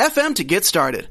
[0.00, 1.10] FM to get started.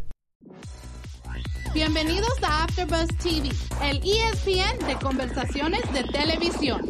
[1.75, 3.51] Bienvenidos a AfterBuzz TV,
[3.83, 6.89] el ESPN de conversaciones de televisión.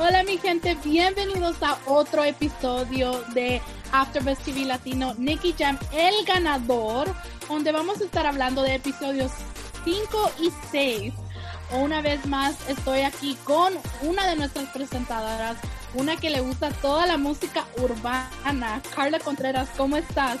[0.00, 7.06] Hola mi gente, bienvenidos a otro episodio de AfterBuzz TV Latino, Nicky Jam, el ganador,
[7.48, 9.30] donde vamos a estar hablando de episodios
[9.84, 11.14] 5 y 6.
[11.80, 15.58] Una vez más estoy aquí con una de nuestras presentadoras,
[15.94, 18.82] una que le gusta toda la música urbana.
[18.94, 20.40] Carla Contreras, ¿cómo estás?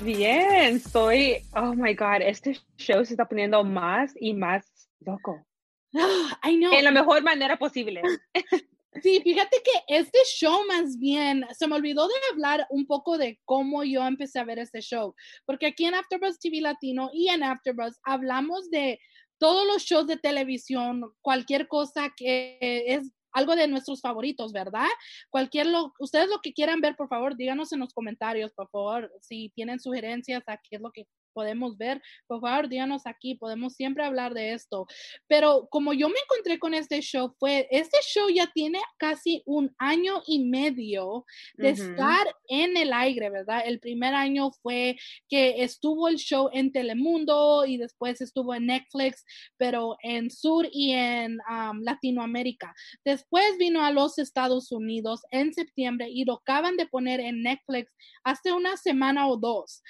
[0.00, 5.44] Bien, estoy, oh my god, este show se está poniendo más y más loco.
[5.92, 6.72] I know.
[6.72, 8.02] En la mejor manera posible.
[9.00, 13.40] Sí, fíjate que este show más bien, se me olvidó de hablar un poco de
[13.46, 15.14] cómo yo empecé a ver este show,
[15.46, 18.98] porque aquí en AfterBuzz TV Latino y en AfterBuzz hablamos de
[19.38, 24.88] todos los shows de televisión, cualquier cosa que es algo de nuestros favoritos, ¿verdad?
[25.30, 29.10] Cualquier lo, ustedes lo que quieran ver, por favor, díganos en los comentarios, por favor,
[29.20, 33.74] si tienen sugerencias a qué es lo que podemos ver, por favor, díganos aquí, podemos
[33.74, 34.86] siempre hablar de esto.
[35.26, 39.74] Pero como yo me encontré con este show, fue, este show ya tiene casi un
[39.78, 41.24] año y medio
[41.56, 43.62] de estar en el aire, ¿verdad?
[43.64, 44.96] El primer año fue
[45.28, 49.24] que estuvo el show en Telemundo y después estuvo en Netflix,
[49.56, 51.38] pero en Sur y en
[51.80, 52.74] Latinoamérica.
[53.04, 57.92] Después vino a los Estados Unidos en septiembre y lo acaban de poner en Netflix
[58.24, 59.82] hace una semana o dos.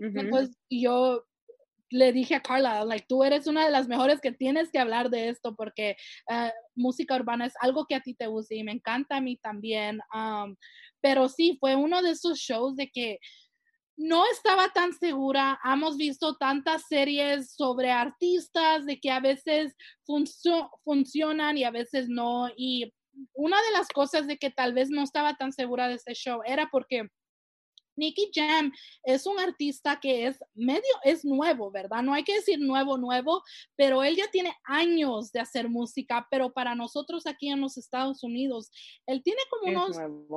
[0.00, 1.24] Entonces, yo
[1.90, 5.10] le dije a Carla, like, tú eres una de las mejores que tienes que hablar
[5.10, 5.96] de esto porque
[6.30, 9.36] uh, música urbana es algo que a ti te gusta y me encanta a mí
[9.38, 10.00] también.
[10.14, 10.56] Um,
[11.00, 13.18] pero sí, fue uno de esos shows de que
[13.96, 15.58] no estaba tan segura.
[15.64, 19.74] Hemos visto tantas series sobre artistas de que a veces
[20.84, 22.48] funcionan y a veces no.
[22.56, 22.92] Y
[23.34, 26.40] una de las cosas de que tal vez no estaba tan segura de este show
[26.46, 27.08] era porque
[27.98, 28.72] Nicky Jam
[29.02, 32.02] es un artista que es medio, es nuevo, ¿verdad?
[32.02, 33.42] No hay que decir nuevo, nuevo,
[33.76, 38.22] pero él ya tiene años de hacer música, pero para nosotros aquí en los Estados
[38.22, 38.70] Unidos,
[39.06, 39.96] él tiene como unos,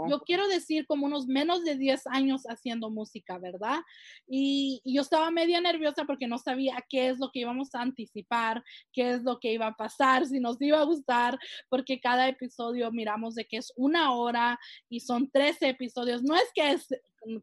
[0.09, 3.79] yo quiero decir, como unos menos de 10 años haciendo música, ¿verdad?
[4.27, 7.81] Y, y, yo estaba media nerviosa porque no sabía qué es lo que íbamos a
[7.81, 11.37] anticipar, qué es lo que iba a pasar, si nos iba a gustar,
[11.69, 16.23] porque cada episodio miramos de que es una hora y son 13 episodios.
[16.23, 16.87] No es que es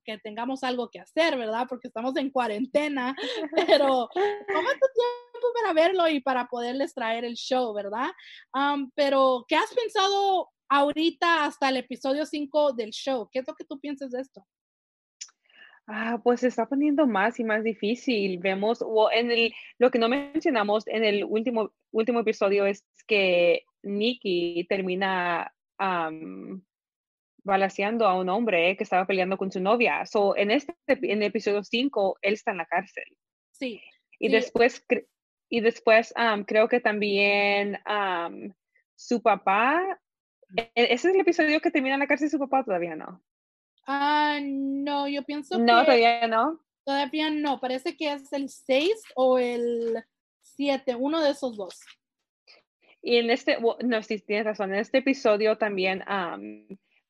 [0.05, 1.67] que tengamos algo que hacer, ¿verdad?
[1.69, 3.15] Porque estamos en cuarentena,
[3.67, 4.09] pero
[4.49, 8.11] toma tu tiempo para verlo y para poderles traer el show, ¿verdad?
[8.95, 13.29] pero, ¿qué has pensado ahorita hasta el episodio 5 del show?
[13.31, 14.47] ¿Qué es lo que tú piensas de esto?
[15.91, 18.39] Ah, pues se está poniendo más y más difícil.
[18.41, 23.63] Vemos, o en el, lo que no mencionamos en el último, último episodio es que
[23.83, 25.55] Nikki termina
[27.49, 30.07] balaseando a un hombre que estaba peleando con su novia.
[30.07, 33.05] So, en este en el episodio 5, él está en la cárcel.
[33.51, 33.83] Sí.
[34.21, 34.85] Y después,
[35.49, 36.15] y después
[36.47, 37.79] creo que también
[38.95, 40.01] su papá,
[40.57, 43.23] e, ¿ese es el episodio que termina en la cárcel su papá todavía no?
[43.87, 45.63] Ah, no, yo pienso que...
[45.63, 46.61] No, todavía no.
[46.85, 50.05] Todavía no, parece que es el 6 o el
[50.43, 51.81] 7, uno de esos dos.
[53.03, 56.03] Y en este, no, sí, tienes razón, en este episodio también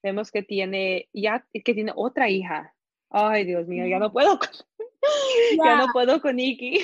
[0.02, 2.74] vemos que tiene, ya, que tiene otra hija.
[3.10, 4.12] Ay, Dios mío, ya no mm.
[4.12, 4.48] puedo con,
[5.64, 6.80] ya no puedo con Nikki.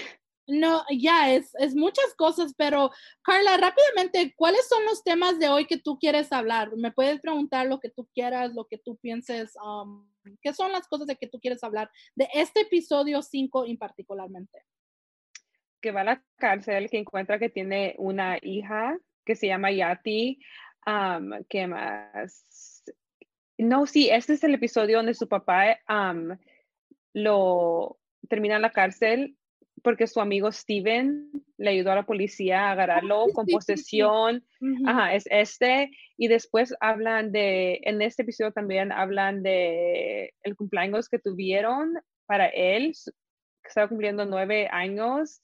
[0.46, 2.90] No, ya es, es muchas cosas, pero
[3.22, 6.76] Carla, rápidamente, ¿cuáles son los temas de hoy que tú quieres hablar?
[6.76, 10.06] Me puedes preguntar lo que tú quieras, lo que tú pienses, um,
[10.42, 14.58] ¿qué son las cosas de que tú quieres hablar de este episodio 5 en particularmente?
[15.80, 20.38] Que va a la cárcel, que encuentra que tiene una hija que se llama Yati,
[20.86, 22.84] um, ¿qué más?
[23.58, 25.78] No, sí, este es el episodio donde su papá
[27.12, 27.98] lo
[28.28, 29.36] termina en la cárcel
[29.82, 34.42] porque su amigo Steven le ayudó a la policía a agarrarlo con posesión.
[34.86, 35.90] Ajá, es este.
[36.16, 41.94] Y después hablan de, en este episodio también hablan de el cumpleaños que tuvieron
[42.26, 42.94] para él,
[43.62, 45.42] que estaba cumpliendo nueve años.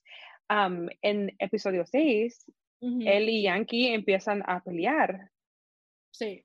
[0.48, 5.30] en episodio seis, él y Yankee empiezan a pelear.
[6.12, 6.44] Sí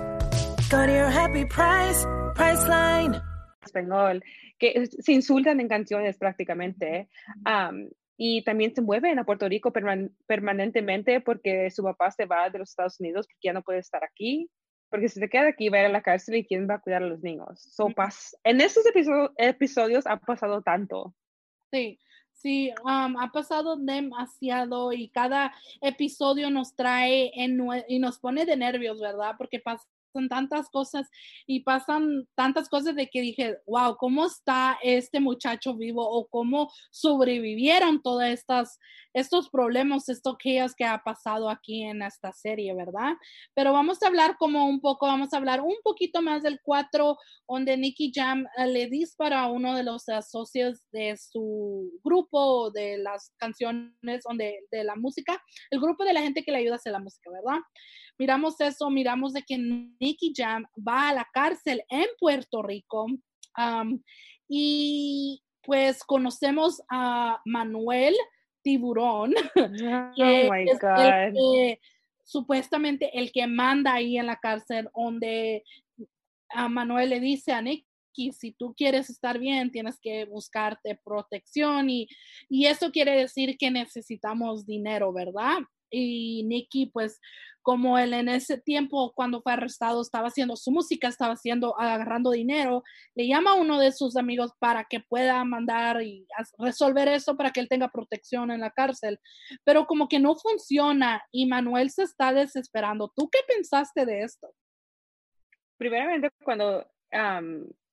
[0.71, 3.21] Go to your happy price, Priceline.
[3.61, 4.23] Español,
[4.57, 7.09] que se insultan en canciones prácticamente.
[7.45, 12.49] Um, y también se mueven a Puerto Rico perman permanentemente porque su papá se va
[12.49, 14.49] de los Estados Unidos porque ya no puede estar aquí.
[14.89, 16.79] Porque si se queda aquí va a ir a la cárcel y quién va a
[16.79, 17.59] cuidar a los niños.
[17.59, 21.13] So, pas en estos episodios, episodios ha pasado tanto.
[21.69, 21.99] Sí,
[22.33, 28.57] Sí, um, ha pasado demasiado y cada episodio nos trae en, y nos pone de
[28.57, 29.35] nervios, ¿verdad?
[29.37, 29.59] Porque
[30.11, 31.09] pasan tantas cosas
[31.47, 36.71] y pasan tantas cosas de que dije, wow, ¿cómo está este muchacho vivo o cómo
[36.91, 38.79] sobrevivieron todas estas
[39.13, 43.13] estos problemas, estos que ha pasado aquí en esta serie, ¿verdad?
[43.53, 47.17] Pero vamos a hablar como un poco, vamos a hablar un poquito más del 4,
[47.47, 52.97] donde Nicky Jam eh, le dispara a uno de los socios de su grupo de
[52.97, 56.77] las canciones, donde, de la música, el grupo de la gente que le ayuda a
[56.77, 57.59] hacer la música, ¿verdad?
[58.17, 63.07] Miramos eso, miramos de que Nicky Jam va a la cárcel en Puerto Rico.
[64.47, 68.15] y pues conocemos a Manuel,
[68.61, 71.77] tiburón, oh my God.
[72.23, 75.63] supuestamente el que manda ahí en la cárcel, donde
[76.49, 81.89] a Manuel le dice a Nicky, si tú quieres estar bien, tienes que buscarte protección
[81.89, 82.07] y,
[82.49, 85.59] y eso quiere decir que necesitamos dinero, ¿verdad?
[85.91, 87.19] Y Nicky, pues
[87.61, 92.31] como él en ese tiempo cuando fue arrestado estaba haciendo su música, estaba haciendo, agarrando
[92.31, 92.83] dinero,
[93.13, 96.27] le llama a uno de sus amigos para que pueda mandar y
[96.57, 99.19] resolver eso para que él tenga protección en la cárcel.
[99.63, 103.11] Pero como que no funciona y Manuel se está desesperando.
[103.15, 104.51] ¿Tú qué pensaste de esto?
[105.77, 106.87] Primeramente, cuando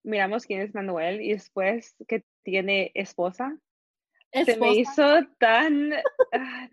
[0.02, 3.58] miramos quién es Manuel y después que tiene esposa,
[4.32, 5.92] se me hizo tan,
[6.32, 6.68] ah,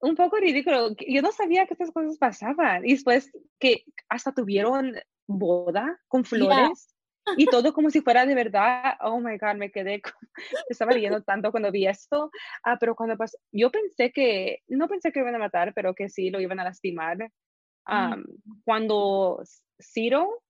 [0.00, 0.90] un poco ridículo.
[1.06, 2.84] Yo no sabía que estas cosas pasaban.
[2.84, 4.94] Y después que hasta tuvieron
[5.26, 6.94] boda con flores.
[7.36, 8.94] Y todo como si fuera de verdad.
[9.00, 10.02] Oh my God, me quedé,
[10.68, 12.30] estaba riendo tanto cuando vi esto.
[12.62, 15.94] Ah, pero cuando pasó, yo pensé que, no pensé que lo iban a matar, pero
[15.94, 17.30] que sí lo iban a lastimar.
[17.86, 18.24] Mm.
[18.64, 19.42] Cuando
[19.80, 20.42] Ciro,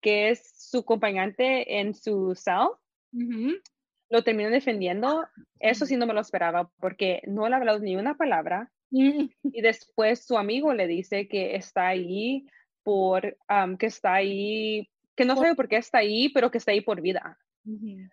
[0.00, 2.68] que es su acompañante en su cell,
[4.10, 5.26] lo terminó defendiendo,
[5.60, 8.70] eso sí no me lo esperaba porque no le ha hablado ni una palabra.
[8.90, 9.28] Mm.
[9.42, 12.46] y después su amigo le dice que está ahí
[12.82, 13.36] por,
[13.78, 17.02] que está ahí, que no sabe por qué está ahí, pero que está ahí por
[17.02, 17.38] vida.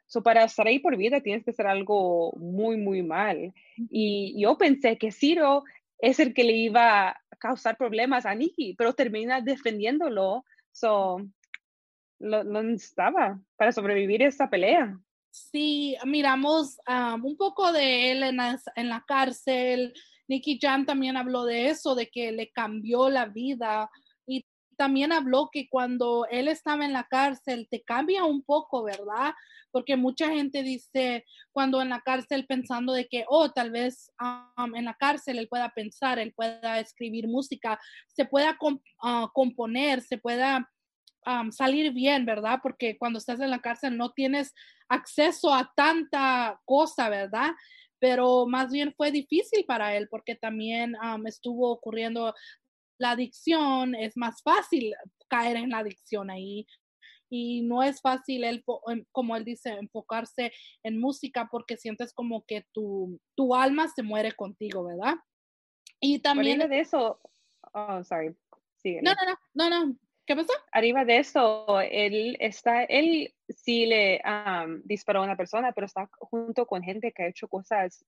[0.05, 3.53] So, para estar ahí por vida tienes que hacer algo muy, muy mal.
[3.89, 5.63] Y yo pensé que Ciro
[5.99, 10.43] es el que le iba a causar problemas a Nikki, pero termina defendiéndolo.
[10.73, 11.21] So,
[12.19, 14.99] lo, lo necesitaba para sobrevivir esta pelea
[15.35, 16.77] sí miramos
[17.21, 19.93] un poco de él en la, cárcel.
[20.27, 23.89] Nicky Jam también habló de eso, de que le cambió la vida.
[24.25, 24.45] Y
[24.77, 29.33] también habló que cuando él estaba en la cárcel te cambia un poco, ¿verdad?
[29.71, 34.09] Porque mucha gente dice cuando en la cárcel pensando de que, oh, tal vez
[34.73, 37.77] en la cárcel él pueda pensar, él pueda escribir música,
[38.07, 38.57] se pueda
[39.03, 40.69] ah, componer, se pueda
[41.51, 42.59] salir bien, ¿verdad?
[42.61, 44.53] Porque cuando estás en la cárcel no tienes
[44.87, 47.51] acceso a tanta cosa, ¿verdad?
[47.99, 52.33] Pero más bien fue difícil para él porque también estuvo ocurriendo
[52.97, 54.93] la adicción, es más fácil
[55.27, 56.67] caer en la adicción ahí.
[57.29, 60.53] Y no es fácil, él, em, como él dice, enfocarse
[60.83, 65.15] en música porque sientes como que tu, tu alma se muere contigo, ¿verdad?
[65.99, 66.59] Y también...
[66.59, 67.19] de eso,
[67.73, 68.35] oh, sorry.
[69.01, 70.53] No, no, no, no, no, ¿Qué pasó?
[70.71, 74.21] Arriba de eso, él está, él sí le
[74.83, 78.03] disparó a una persona, pero está junto con gente que ha hecho cosas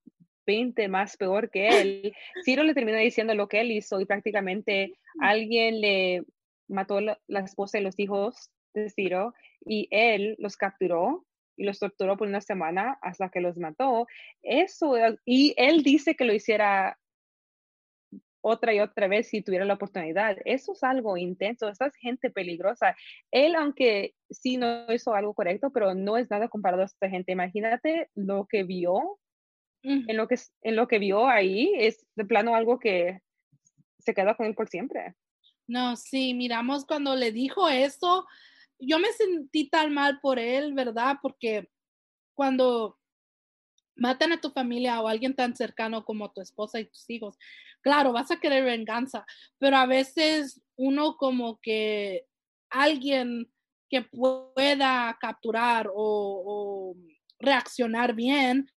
[0.48, 2.14] 20 más peor que él.
[2.44, 6.24] Ciro le terminó diciendo lo que él hizo y prácticamente alguien le
[6.68, 9.34] mató la, la esposa y los hijos de Ciro
[9.64, 11.24] y él los capturó
[11.56, 14.08] y los torturó por una semana hasta que los mató.
[14.42, 14.96] Eso,
[15.26, 16.98] y él dice que lo hiciera
[18.42, 20.38] otra y otra vez si tuviera la oportunidad.
[20.46, 22.96] Eso es algo intenso, esta es gente peligrosa.
[23.32, 27.32] Él, aunque sí no hizo algo correcto, pero no es nada comparado a esta gente.
[27.32, 29.20] Imagínate lo que vio,
[29.84, 33.22] en, lo que, en lo que vio ahí, es de plano algo que
[34.00, 35.16] se queda con él por siempre.
[35.68, 38.26] No, sí, miramos cuando le dijo eso,
[38.80, 41.18] yo me sentí tan mal por él, ¿verdad?
[41.22, 41.70] Porque
[42.34, 42.97] cuando
[43.98, 47.38] matan a tu familia o a alguien tan cercano como tu esposa y tus hijos,
[47.82, 49.26] claro, vas a querer venganza,
[49.58, 52.26] pero a veces uno como que
[52.70, 53.52] alguien
[53.90, 56.96] que pueda capturar o, o
[57.40, 58.70] reaccionar bien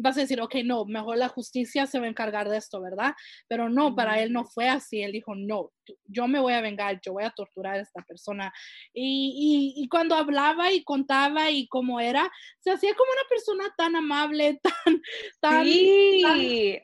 [0.00, 3.14] vas a decir, ok, no, mejor la justicia se va a encargar de esto, ¿verdad?
[3.48, 5.02] Pero no, para él no fue así.
[5.02, 5.70] Él dijo, no,
[6.06, 8.52] yo me voy a vengar, yo voy a torturar a esta persona.
[8.92, 12.30] Y, y, cuando hablaba y contaba y cómo era,
[12.60, 15.02] se hacía como una persona tan amable, tan,
[15.40, 16.22] tan, sí.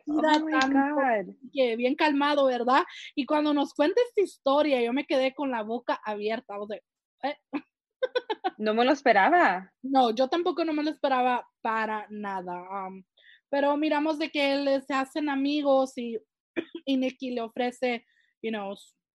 [0.08, 2.84] oh tan, que bien calmado, ¿verdad?
[3.14, 6.58] Y cuando nos cuenta esta historia, yo me quedé con la boca abierta.
[6.58, 6.78] O sea,
[7.24, 7.36] ¿eh?
[8.58, 9.70] No me lo esperaba.
[9.82, 12.86] No, yo tampoco no me lo esperaba para nada.
[12.86, 13.04] Um,
[13.50, 16.18] pero miramos de que él se hacen amigos y,
[16.86, 18.06] y Nicky le ofrece,
[18.42, 18.74] you know,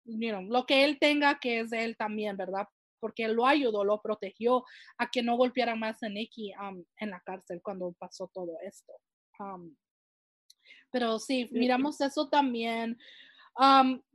[0.04, 2.66] you know, lo que él tenga que es de él también, ¿verdad?
[2.98, 4.64] Porque él lo ayudó, lo protegió
[4.98, 8.92] a que no golpeara más a Nicky um, en la cárcel cuando pasó todo esto.
[9.38, 9.76] Um,
[10.90, 12.96] pero sí, miramos eso también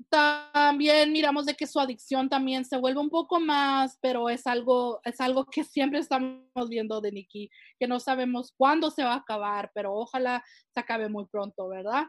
[0.10, 5.00] también miramos de que su adicción también se vuelve un poco más, pero es algo,
[5.04, 9.18] es algo que siempre estamos viendo de Nikki, que no sabemos cuándo se va a
[9.18, 10.44] acabar, pero ojalá
[10.74, 12.06] se acabe muy pronto, ¿verdad?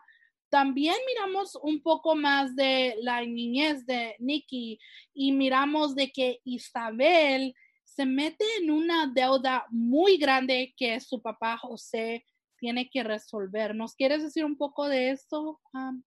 [0.51, 4.79] También miramos un poco más de la niñez de Nikki
[5.15, 11.57] y miramos de que Isabel se mete en una deuda muy grande que su papá
[11.57, 12.27] José
[12.59, 13.75] tiene que resolver.
[13.75, 16.03] ¿Nos quieres decir un poco de eso, um?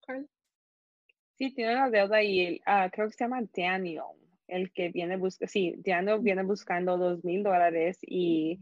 [1.37, 4.03] Sí, tiene una deuda y uh, creo que se llama Daniel,
[4.47, 8.61] el que viene buscando, sí, Daniel viene buscando dos mil dólares y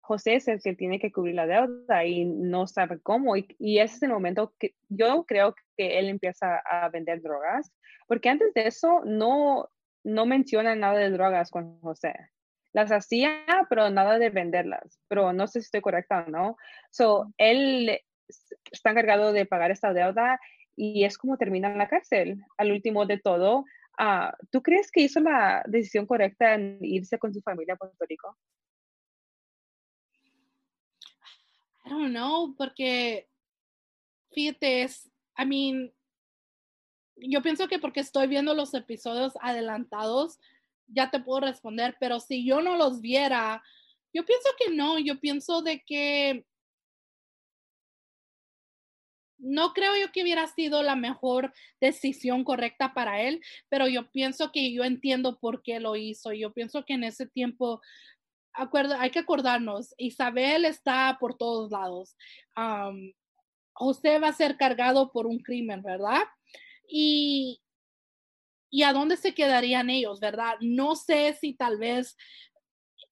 [0.00, 3.36] José es el que tiene que cubrir la deuda y no sabe cómo.
[3.36, 7.72] Y, y, ese es el momento que yo creo que él empieza a vender drogas,
[8.08, 9.68] porque antes de eso no,
[10.02, 12.12] no menciona nada de drogas con José.
[12.72, 15.00] Las hacía, pero nada de venderlas.
[15.06, 16.56] Pero no sé si estoy correcta o no.
[16.90, 18.00] So, él
[18.72, 20.40] está encargado de pagar esta deuda
[20.80, 22.42] y es como termina en la cárcel.
[22.56, 23.66] Al último de todo,
[23.98, 28.02] uh, ¿tú crees que hizo la decisión correcta en irse con su familia a Puerto
[28.08, 28.34] Rico?
[31.84, 33.28] I don't know, porque
[34.32, 35.92] fíjate, es, I mean,
[37.16, 40.38] yo pienso que porque estoy viendo los episodios adelantados,
[40.86, 43.62] ya te puedo responder, pero si yo no los viera,
[44.14, 46.46] yo pienso que no, yo pienso de que
[49.40, 54.52] no creo yo que hubiera sido la mejor decisión correcta para él, pero yo pienso
[54.52, 56.32] que yo entiendo por qué lo hizo.
[56.32, 57.80] Yo pienso que en ese tiempo,
[58.52, 62.16] acuerdo, hay que acordarnos, Isabel está por todos lados.
[63.72, 66.22] José va a ser cargado por un crimen, ¿verdad?
[66.86, 67.60] Y,
[68.70, 70.56] y a dónde se quedarían ellos, ¿verdad?
[70.60, 72.16] No sé si tal vez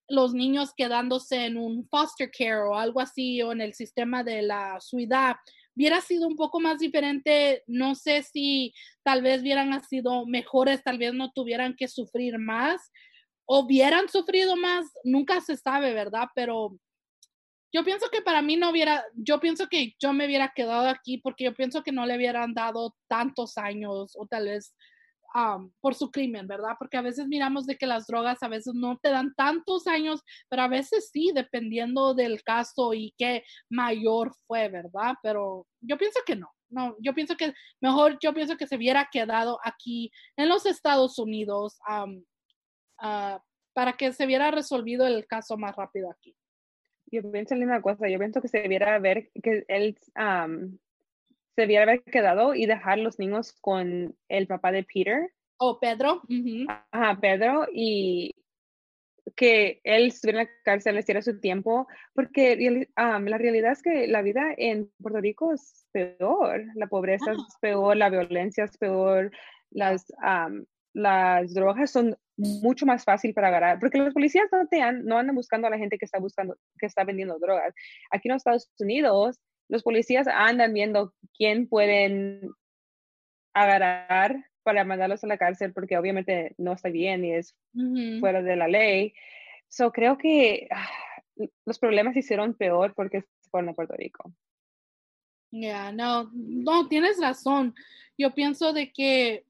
[0.08, 4.42] los niños quedándose en un foster care o algo así o en el sistema de
[4.42, 5.36] la ciudad
[5.78, 10.98] hubiera sido un poco más diferente, no sé si tal vez hubieran sido mejores, tal
[10.98, 12.90] vez no tuvieran que sufrir más
[13.46, 16.26] o hubieran sufrido más, nunca se sabe, ¿verdad?
[16.34, 16.76] Pero
[17.72, 21.18] yo pienso que para mí no hubiera, yo pienso que yo me hubiera quedado aquí
[21.18, 24.74] porque yo pienso que no le hubieran dado tantos años o tal vez
[25.80, 26.76] por su crimen, ¿verdad?
[26.78, 30.22] Porque a veces miramos de que las drogas a veces no te dan tantos años,
[30.48, 35.14] pero a veces sí, dependiendo del caso y qué mayor fue, ¿verdad?
[35.22, 36.50] Pero yo pienso que no.
[36.70, 41.18] No, yo pienso que mejor, yo pienso que se hubiera quedado aquí en los Estados
[41.18, 43.38] Unidos uh,
[43.72, 46.36] para que se hubiera resolvido el caso más rápido aquí.
[47.10, 49.98] Yo pienso en una cosa, yo pienso que se debiera ver que él
[51.58, 55.32] se debiera haber quedado y dejar los niños con el papá de Peter.
[55.56, 56.22] O oh, Pedro.
[56.92, 58.36] Ajá, Pedro, y
[59.34, 64.06] que él estuviera en la cárcel, le hiciera su tiempo, porque la realidad es que
[64.06, 67.58] la vida en Puerto Rico es peor, la pobreza es ah.
[67.60, 69.32] peor, la violencia es peor,
[69.70, 70.06] las,
[70.92, 75.34] las drogas son mucho más fácil para agarrar, porque los policías no, te no andan
[75.34, 77.74] buscando a la gente que está buscando, que está vendiendo drogas.
[78.12, 82.50] Aquí en los Estados Unidos, los policías andan viendo quién pueden
[83.54, 87.56] agarrar para mandarlos a la cárcel porque obviamente no está bien y es
[88.20, 89.14] fuera de la ley.
[89.68, 90.88] So creo que ah,
[91.64, 94.32] los problemas se hicieron peor porque se fueron a Puerto Rico.
[95.50, 97.74] Ya, no, no, tienes razón.
[98.18, 99.46] Yo pienso de que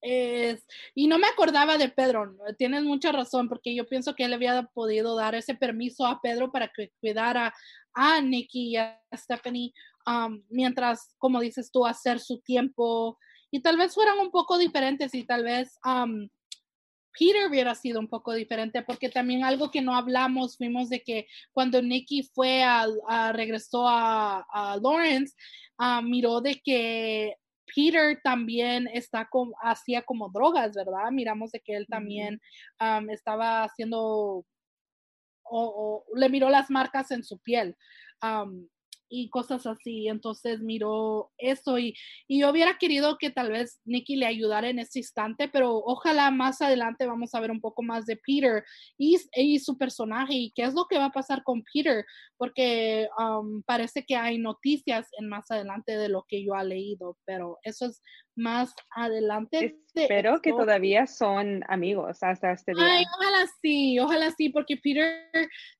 [0.00, 4.32] es, y no me acordaba de Pedro, tienes mucha razón, porque yo pienso que él
[4.32, 7.54] había podido dar ese permiso a Pedro para que cuidara
[7.94, 9.72] a Nikki y a Stephanie,
[10.06, 13.18] um, mientras, como dices tú, hacer su tiempo
[13.50, 16.28] y tal vez fueran un poco diferentes y tal vez um,
[17.18, 21.26] Peter hubiera sido un poco diferente, porque también algo que no hablamos, fuimos de que
[21.52, 22.86] cuando Nikki fue a,
[23.32, 25.34] regresó a, Lawrence,
[25.78, 27.34] ah, miró de que
[27.74, 31.10] Peter también está con, hacía como drogas, ¿verdad?
[31.10, 32.40] Miramos de que él también
[33.10, 34.44] estaba haciendo
[35.50, 37.76] o, le miró las marcas en su piel
[39.10, 40.08] y cosas así.
[40.08, 41.94] Entonces miró eso y,
[42.28, 46.30] y yo hubiera querido que tal vez Nicky le ayudara en ese instante, pero ojalá
[46.30, 48.64] más adelante vamos a ver un poco más de Peter
[48.96, 52.04] y, y su personaje y qué es lo que va a pasar con Peter,
[52.36, 57.18] porque um, parece que hay noticias en más adelante de lo que yo he leído,
[57.26, 58.00] pero eso es
[58.36, 59.76] más adelante.
[59.94, 62.84] Espero que todavía son amigos hasta este día.
[62.84, 65.28] Ay, ojalá sí, ojalá sí, porque Peter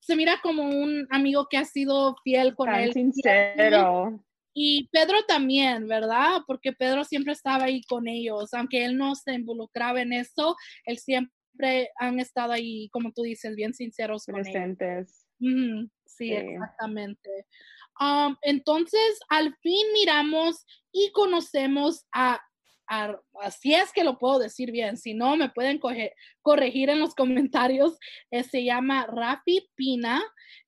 [0.01, 2.93] se mira como un amigo que ha sido fiel con Tan él.
[3.23, 4.25] Sincero.
[4.53, 6.41] Y Pedro también, ¿verdad?
[6.47, 10.99] Porque Pedro siempre estaba ahí con ellos, aunque él no se involucraba en eso, él
[10.99, 14.53] siempre han estado ahí, como tú dices, bien sinceros con ellos.
[16.05, 17.47] sí, exactamente.
[18.00, 22.41] Um, entonces, al fin miramos y conocemos a
[23.42, 25.80] así es que lo puedo decir bien, si no me pueden
[26.42, 27.97] corregir en los comentarios,
[28.30, 30.23] eh, se llama Rafi Pina,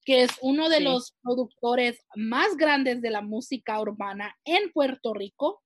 [0.04, 5.62] que es uno de los productores más grandes de la música urbana en Puerto Rico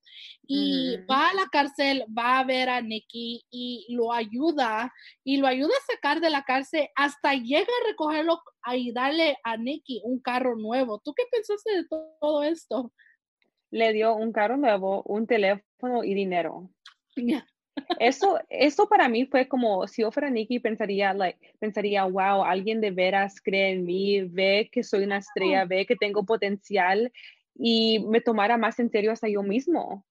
[0.47, 1.11] y mm.
[1.11, 4.93] va a la cárcel, va a ver a Nicky y lo ayuda
[5.25, 8.41] y lo ayuda a sacar de la cárcel hasta llega a recogerlo
[8.75, 11.01] y darle a Nicky un carro nuevo.
[11.05, 11.85] ¿Tú qué pensaste de
[12.21, 12.93] todo esto?
[13.71, 16.71] Le dio un carro nuevo, un teléfono y dinero.
[17.99, 22.81] Eso, eso para mí fue como si yo fuera Nikki, pensaría, like, pensaría, wow, alguien
[22.81, 27.13] de veras cree en mí, ve que soy una estrella, ve que tengo potencial
[27.55, 30.05] y me tomara más en serio hasta yo mismo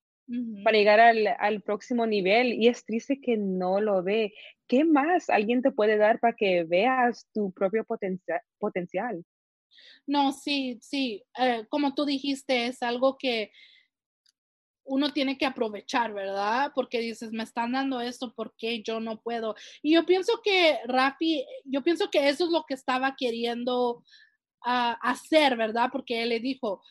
[0.63, 2.53] para llegar al, al, próximo nivel.
[2.53, 4.33] Y es triste que no lo ve.
[4.67, 9.23] ¿Qué más alguien te puede dar para que veas tu propio potencial?
[10.07, 13.51] No, sí, sí, eh, como tú dijiste, es algo que
[14.85, 16.71] uno tiene que aprovechar, ¿verdad?
[16.75, 19.55] Porque dices, me están dando esto, ¿por qué yo no puedo?
[19.81, 24.03] Y yo pienso que Rafi, yo pienso que eso es lo que estaba queriendo
[24.63, 25.89] ah, hacer, ¿verdad?
[25.91, 26.81] Porque él le dijo,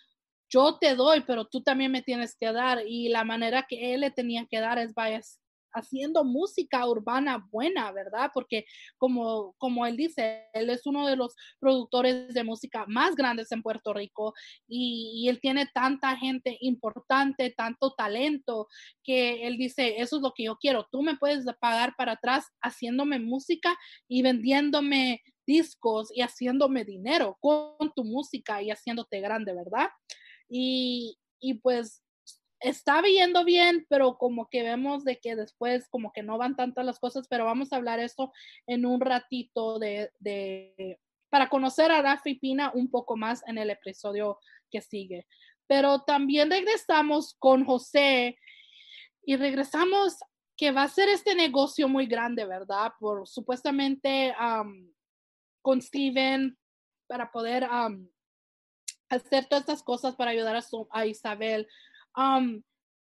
[0.48, 2.82] yo te doy, pero tú también me tienes que dar.
[2.87, 5.40] Y la manera que él le tenía que dar es,
[5.74, 8.30] haciendo música urbana buena, ¿verdad?
[8.32, 8.64] Porque
[8.96, 13.62] como, como él dice, él es uno de los productores de música más grandes en
[13.62, 14.34] Puerto Rico
[14.66, 18.68] y, él tiene tanta gente importante, tanto talento,
[19.02, 22.44] que él dice, eso es lo que yo quiero, tú me puedes pagar para atrás
[22.60, 23.74] haciéndome música
[24.06, 29.88] y vendiéndome discos y haciéndome dinero con tu música y haciéndote grande, ¿verdad?
[30.48, 32.03] Y, y pues
[32.64, 36.85] está viendo bien, pero como que vemos de que después como que no van tantas
[36.85, 38.33] las cosas, pero vamos a hablar esto
[38.66, 40.98] en un ratito de, de
[41.29, 44.38] para conocer a Rafi Pina un poco más en el episodio
[44.70, 45.27] que sigue.
[45.66, 48.38] Pero también regresamos con José
[49.24, 50.16] y regresamos
[50.57, 52.92] que va a ser este negocio muy grande, ¿verdad?
[52.98, 54.35] Por supuestamente
[55.62, 56.57] con Steven
[57.07, 57.68] para poder
[59.09, 61.68] hacer todas estas cosas para ayudar a, su, a Isabel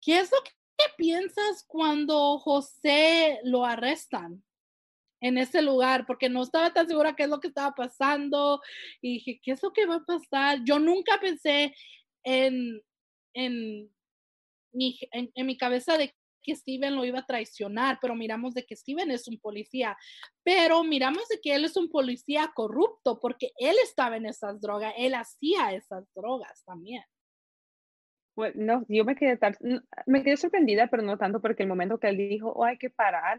[0.01, 4.43] ¿Qué es lo que piensas cuando José lo arrestan
[5.21, 6.07] en ese lugar?
[6.07, 8.61] Porque no estaba tan segura qué es lo que estaba pasando
[9.01, 10.61] y dije, ¿qué es lo que va a pasar?
[10.65, 11.75] Yo nunca pensé
[12.23, 12.81] en,
[13.35, 13.91] en,
[14.73, 18.77] mi, en, mi cabeza de que Steven lo iba a traicionar, pero miramos de que
[18.77, 19.97] Steven es un policía,
[20.43, 24.95] pero miramos de que él es un policía corrupto porque él estaba en esas drogas,
[24.97, 27.05] él hacía esas drogas también.
[28.41, 29.39] Pues, no, yo me quedé,
[30.07, 32.89] me quedé sorprendida, pero no tanto porque el momento que él dijo, oh, hay que
[32.89, 33.39] parar,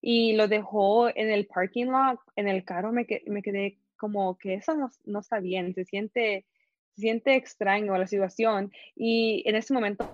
[0.00, 4.54] y lo dejó en el parking lot, en el carro, me, me quedé como que
[4.54, 6.46] eso no, no, está bien, se siente,
[6.94, 8.70] se siente extraño la situación.
[8.94, 10.06] Y en ese momento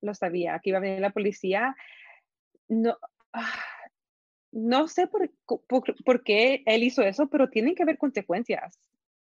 [0.00, 1.76] lo sabía, que iba a venir la policía.
[2.66, 2.98] No,
[3.32, 3.54] ah,
[4.50, 5.30] no sé por,
[5.68, 8.80] por, por qué él hizo eso, pero tienen que haber consecuencias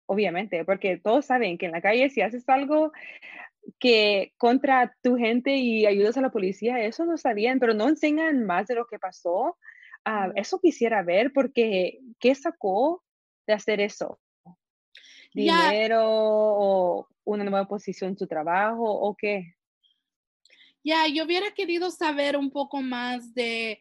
[0.10, 2.94] obviamente, porque todos saben que en la calle si haces algo
[3.80, 7.88] que contra tu gente y ayudas a la policía, eso no está bien, pero no
[7.88, 9.58] enseñan más de lo que pasó.
[10.06, 13.04] Ah, eso quisiera ver porque ¿qué sacó
[13.46, 14.20] de hacer eso?
[15.34, 19.56] ¿Dinero o una nueva posición en su trabajo o qué?
[20.84, 23.80] Ya, yo hubiera querido saber un poco más de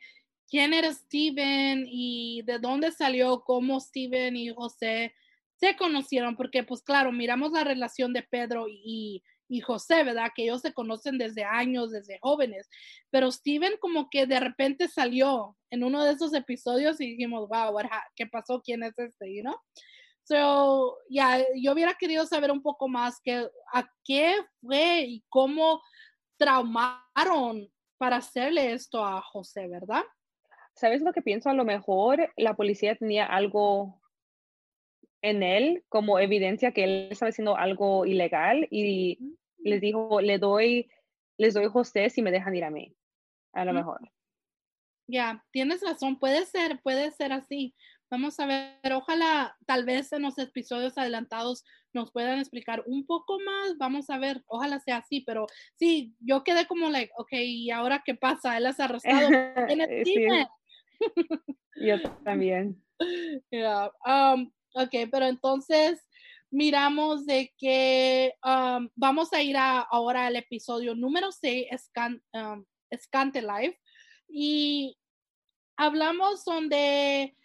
[0.49, 5.15] quién era Steven y de dónde salió, cómo Steven y José
[5.55, 10.31] se conocieron, porque pues claro, miramos la relación de Pedro y, y José, ¿verdad?
[10.35, 12.69] Que ellos se conocen desde años, desde jóvenes,
[13.11, 17.73] pero Steven como que de repente salió en uno de esos episodios y dijimos, wow,
[17.73, 18.61] what ¿qué pasó?
[18.63, 19.35] ¿Quién es este?
[19.35, 19.57] You know?
[20.25, 25.81] So, ya, yo hubiera querido saber un poco más que, a qué fue y cómo
[26.37, 30.03] traumaron para hacerle esto a José, ¿verdad?
[30.75, 31.49] ¿Sabes lo que pienso?
[31.49, 34.01] A lo mejor la policía tenía algo
[35.27, 39.19] en él como evidencia que él estaba haciendo algo ilegal y
[39.59, 40.89] les dijo, le doy,
[41.37, 42.95] les doy José si me dejan ir a mí.
[43.53, 44.01] A lo mejor.
[45.09, 47.75] Ya, tienes razón, puede ser, puede ser así.
[48.09, 53.41] Vamos a ver, ojalá tal vez en los episodios adelantados nos puedan explicar un poco
[53.41, 53.77] más.
[53.79, 58.05] Vamos a ver, ojalá sea así, pero sí, yo quedé como like, ok, ¿y ahora
[58.05, 58.57] qué pasa?
[58.57, 59.29] Él has arrestado.
[61.75, 62.81] Yo también.
[63.51, 63.91] Yeah.
[64.07, 65.99] Um, ok, pero entonces
[66.51, 72.65] miramos de que um, vamos a ir a, ahora al episodio número 6, Scan, um,
[72.91, 73.79] Life,
[74.29, 74.97] y
[75.77, 77.37] hablamos donde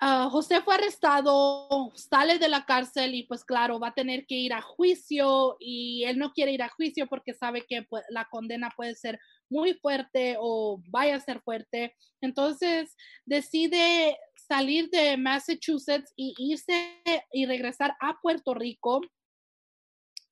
[0.00, 4.36] uh, José fue arrestado, sale de la cárcel y pues claro, va a tener que
[4.36, 8.26] ir a juicio y él no quiere ir a juicio porque sabe que pues, la
[8.30, 9.18] condena puede ser
[9.50, 11.94] muy fuerte o vaya a ser fuerte.
[12.20, 17.00] Entonces decide salir de Massachusetts y irse
[17.32, 19.00] y regresar a Puerto Rico.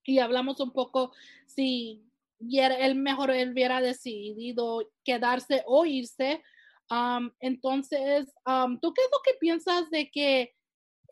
[0.04, 1.12] Y hablamos un poco
[1.46, 2.04] si
[2.40, 6.42] él mejor él hubiera decidido quedarse o irse.
[6.90, 10.54] Um, entonces, um, ¿tú qué es lo que piensas de que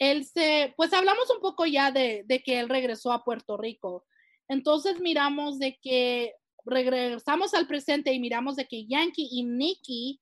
[0.01, 4.07] él se, pues hablamos un poco ya de, de que él regresó a Puerto Rico.
[4.49, 6.35] Entonces miramos de que
[6.65, 10.21] regresamos al presente y miramos de que Yankee y Nicky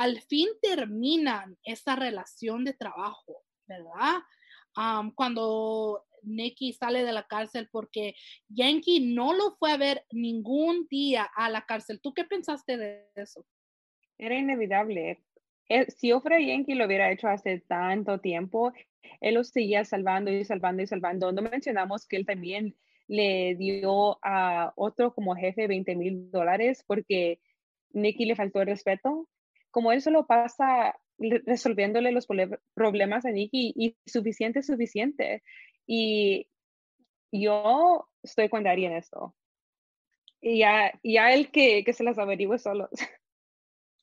[0.00, 4.20] al fin terminan esa relación de trabajo, ¿verdad?
[5.14, 8.14] cuando Nicky sale de la cárcel porque
[8.48, 12.00] Yankee no lo fue a ver ningún día a la cárcel.
[12.00, 13.44] ¿Tú qué pensaste de eso?
[14.16, 15.20] Era inevitable.
[15.68, 18.72] Eh, si Ofra Yankee lo hubiera hecho hace tanto tiempo,
[19.20, 21.30] él lo seguía salvando y salvando y salvando.
[21.30, 22.74] No mencionamos que él también
[23.06, 27.40] le dio a otro como jefe 20 mil dólares porque
[27.90, 29.28] Nicky le faltó el respeto.
[29.70, 32.26] Como él solo pasa resolviéndole los
[32.74, 35.42] problemas a Nicky y suficiente, suficiente.
[35.86, 36.48] Y
[37.32, 39.34] yo estoy con Dari en esto.
[40.40, 42.88] Y ya, ya él que, que se las averigüe solo.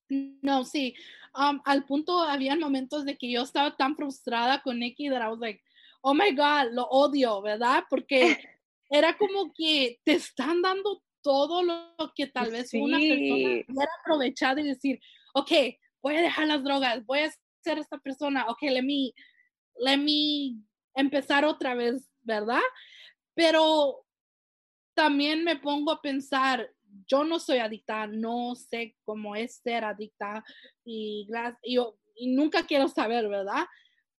[0.09, 0.95] No, sí.
[1.35, 5.27] Um, al punto, había momentos de que yo estaba tan frustrada con Nicky that I
[5.27, 5.61] was like,
[6.01, 7.83] oh my God, lo odio, ¿verdad?
[7.89, 8.21] Porque
[8.89, 14.59] era como que te están dando todo lo que tal vez una persona hubiera aprovechado
[14.61, 15.01] y decir,
[15.37, 15.51] ok,
[16.01, 17.31] voy a dejar las drogas, voy a
[17.63, 19.13] ser esta persona, ok, let me,
[19.79, 20.55] let me
[20.95, 22.61] empezar otra vez, ¿verdad?
[23.35, 24.03] Pero
[24.95, 26.71] también me pongo a pensar,
[27.07, 30.43] yo no soy adicta, no sé cómo es ser adicta
[30.83, 31.27] y,
[32.19, 33.65] nunca quiero saber, ¿verdad?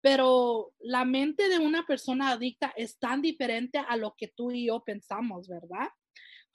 [0.01, 4.67] pero la mente de una persona adicta es tan diferente a lo que tú y
[4.67, 5.89] yo pensamos, ¿verdad?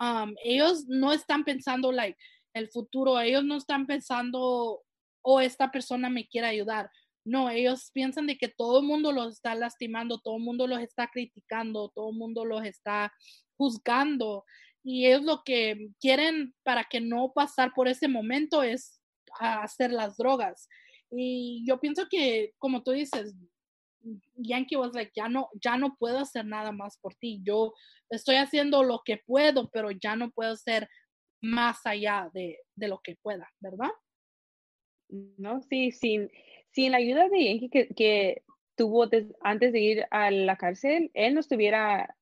[0.00, 2.18] Um, ellos no están pensando, like,
[2.54, 4.82] el futuro, ellos no están pensando, o
[5.22, 6.90] oh, esta persona me quiere ayudar.
[7.24, 10.80] No, ellos piensan de que todo el mundo los está lastimando, todo el mundo los
[10.80, 13.12] está criticando, todo el mundo los está
[13.56, 14.44] juzgando.
[14.82, 19.00] Y ellos lo que quieren para que no pasar por ese momento es
[19.40, 20.68] hacer las drogas.
[21.10, 23.34] Y yo pienso que, como tú dices,
[24.36, 27.40] Yankee was like, ya no, ya no puedo hacer nada más por ti.
[27.42, 27.72] Yo
[28.10, 30.88] estoy haciendo lo que puedo, pero ya no puedo hacer
[31.44, 33.90] más allá de, de lo que pueda, ¿verdad?
[35.08, 36.30] No, sí, sin,
[36.70, 38.42] sin la ayuda de Yankee que, que
[38.74, 39.08] tuvo
[39.42, 42.16] antes de ir a la cárcel, él no estuviera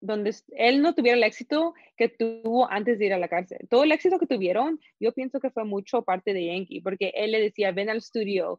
[0.00, 3.66] donde él no tuviera el éxito que tuvo antes de ir a la cárcel.
[3.68, 7.32] Todo el éxito que tuvieron, yo pienso que fue mucho parte de Yankee, porque él
[7.32, 8.58] le decía, ven al estudio,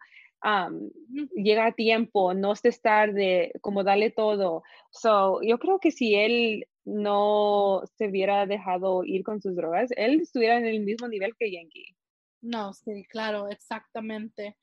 [1.36, 4.64] llega a tiempo, no estés tarde, como dale todo.
[4.92, 10.22] So, yo creo que si él no se hubiera dejado ir con sus drogas, él
[10.22, 11.96] estuviera en el mismo nivel que Yankee.
[12.42, 14.56] No, sí, claro, exactamente.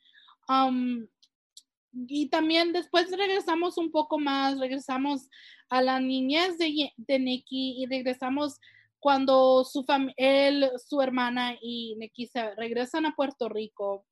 [1.92, 5.28] y también después regresamos un poco más, regresamos
[5.68, 8.58] a la niñez de, de Nicky y regresamos
[9.00, 9.84] cuando su,
[10.16, 14.06] él, su hermana y Nicky se regresan a Puerto Rico.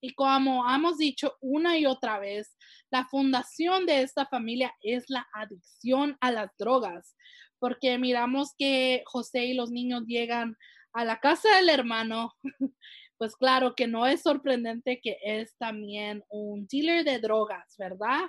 [0.00, 2.56] Y como hemos dicho una y otra vez,
[2.90, 7.16] la fundación de esta familia es la adicción a las drogas,
[7.58, 10.56] porque miramos que José y los niños llegan
[10.92, 12.32] a la casa del hermano,
[13.18, 18.26] pues claro que no es sorprendente que es también un dealer de drogas, ¿verdad?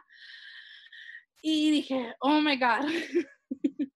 [1.42, 2.90] Y dije, oh my God,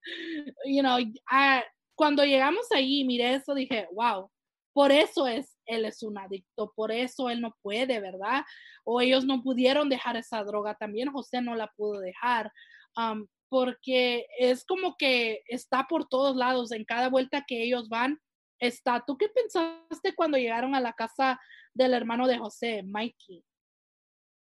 [0.66, 0.98] you know,
[1.30, 1.64] ah,
[1.96, 4.30] cuando llegamos ahí, miré eso, dije, wow,
[4.74, 8.44] por eso es, él es un adicto, por eso él no puede, ¿verdad?
[8.84, 12.52] O ellos no pudieron dejar esa droga, también José no la pudo dejar,
[12.98, 18.20] um, porque es como que está por todos lados, en cada vuelta que ellos van,
[18.60, 19.04] está.
[19.06, 21.40] ¿Tú qué pensaste cuando llegaron a la casa
[21.74, 23.44] del hermano de José, Mikey?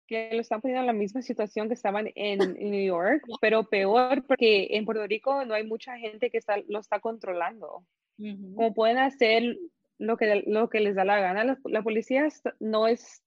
[0.06, 2.38] que lo están poniendo en la misma situación que estaban en,
[2.70, 6.80] New York, pero peor porque en Puerto Rico no hay mucha gente que está, lo
[6.80, 7.84] está controlando.
[8.18, 9.58] Como pueden hacer
[9.98, 12.28] lo que, lo que les da la gana, la, policía
[12.60, 13.24] no es,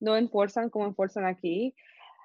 [0.00, 1.74] no enforzan como enforzan aquí.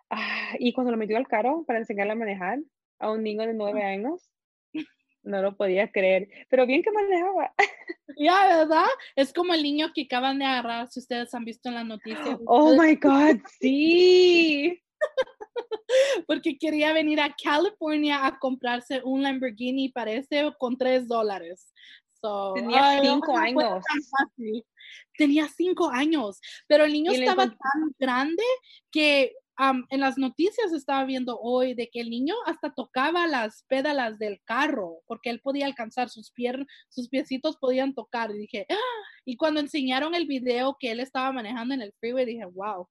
[0.10, 2.60] Ah, y cuando lo metió al carro para enseñarle a manejar
[2.99, 4.32] a un niño de nueve años,
[5.23, 7.54] no lo podía creer, pero bien que manejaba.
[8.17, 8.88] Ya, ¿verdad?
[9.15, 12.38] Es como el niño que acaban de agarrar, si ustedes han visto en las noticias.
[12.47, 14.82] Oh my God, sí.
[16.28, 21.71] Porque quería venir a California a comprarse un Lamborghini, parece, con tres dólares.
[22.55, 23.84] Tenía cinco años.
[25.17, 28.43] Tenía cinco años, pero el niño estaba tan grande
[28.91, 29.34] que
[29.89, 34.41] en las noticias estaba viendo hoy de que el niño hasta tocaba las pédalas del
[34.45, 38.32] carro porque él podía alcanzar sus piernas, sus piecitos podían tocar.
[38.32, 39.03] Y dije, ¡Ah!
[39.25, 42.88] y cuando enseñaron el video que él estaba manejando en el freeway, dije, wow.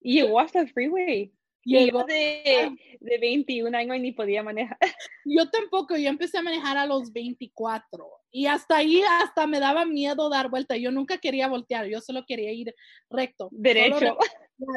[0.00, 1.32] Y llegó hasta el freeway.
[1.64, 4.78] Llegó de, de 21 años y ni podía manejar.
[5.24, 9.84] Yo tampoco, yo empecé a manejar a los 24 y hasta ahí hasta me daba
[9.84, 10.76] miedo dar vuelta.
[10.76, 12.74] Yo nunca quería voltear, yo solo quería ir
[13.10, 13.48] recto.
[13.52, 14.16] Derecho.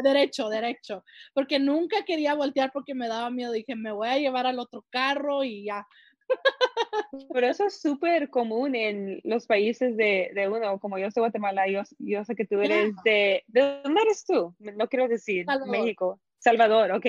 [0.03, 1.03] derecho, derecho.
[1.33, 3.53] Porque nunca quería voltear porque me daba miedo.
[3.53, 5.87] Dije, me voy a llevar al otro carro y ya.
[7.33, 11.67] Pero eso es súper común en los países de, de, uno, como yo soy Guatemala,
[11.69, 13.43] yo, yo sé que tú eres de...
[13.47, 14.53] ¿De dónde eres tú?
[14.59, 16.19] No quiero decir México.
[16.45, 17.05] Salvador, ok.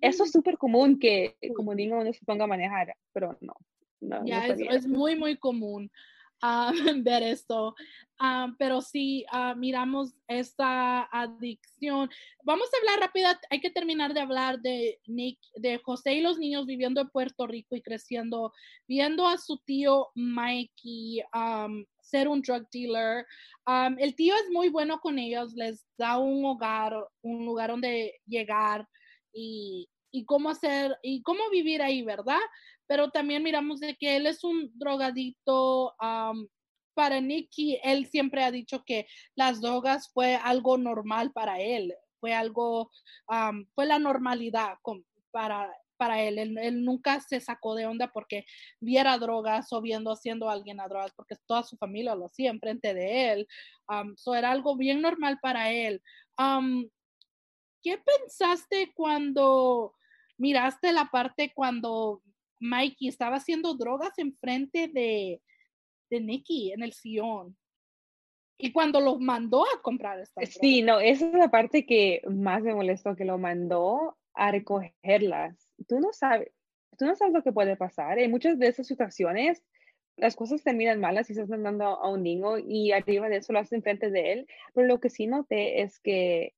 [0.00, 3.54] Eso es súper común que como niño uno se ponga a manejar, pero no.
[4.00, 5.88] no, ya, es, muy, muy común
[6.42, 6.72] uh,
[7.04, 7.76] ver esto.
[8.20, 12.10] Uh, pero sí, uh, miramos esta adicción.
[12.42, 16.38] Vamos a hablar rápida, hay que terminar de hablar de Nick, de José y los
[16.38, 18.52] niños viviendo en Puerto Rico y creciendo,
[18.88, 23.26] viendo a su tío Mikey um, ser un drug dealer.
[23.98, 28.86] El tío es muy bueno con ellos, les da un hogar, un lugar donde llegar
[29.32, 32.40] y, y cómo hacer y cómo vivir ahí, ¿verdad?
[32.86, 35.94] Pero también miramos de que él es un drogadito.
[36.94, 42.34] Para Nicky, él siempre ha dicho que las drogas fue algo normal para él, fue
[42.34, 42.90] algo,
[43.74, 45.72] fue la normalidad con, para
[46.02, 46.36] para él.
[46.36, 46.84] él.
[46.84, 48.44] nunca se sacó de onda porque
[48.80, 52.50] viera drogas o viendo haciendo a alguien a drogas, porque toda su familia lo hacía
[52.50, 53.48] enfrente de él.
[54.16, 56.02] Eso era algo bien normal para él.
[57.84, 59.94] ¿Qué pensaste cuando
[60.38, 62.20] miraste la parte cuando
[62.58, 65.40] Mikey estaba haciendo drogas enfrente de,
[66.10, 67.56] de Nicky en el sillón?
[68.58, 72.62] Y cuando los mandó a comprar estas Sí, no, esa es la parte que más
[72.64, 76.50] me molestó, que lo mandó a recogerlas tú no sabes,
[76.98, 78.18] tú no sabes lo que puede pasar.
[78.18, 79.62] En muchas de esas situaciones,
[80.16, 83.60] las cosas terminan malas si estás mandando a un niño y arriba de eso lo
[83.60, 84.46] haces enfrente de él.
[84.74, 86.54] Pero lo que sí noté es que,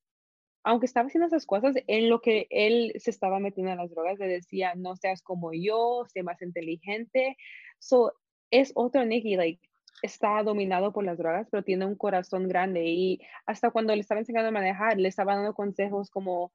[0.65, 4.19] aunque estaba haciendo esas cosas, en lo que él se estaba metiendo en las drogas,
[4.19, 7.37] le decía, no seas como yo, sé más inteligente.
[7.79, 8.13] So,
[8.51, 9.61] es otro Nicky, like,
[10.03, 14.21] está dominado por las drogas, pero tiene un corazón grande y hasta cuando le estaba
[14.21, 16.53] enseñando a manejar, le estaba dando consejos como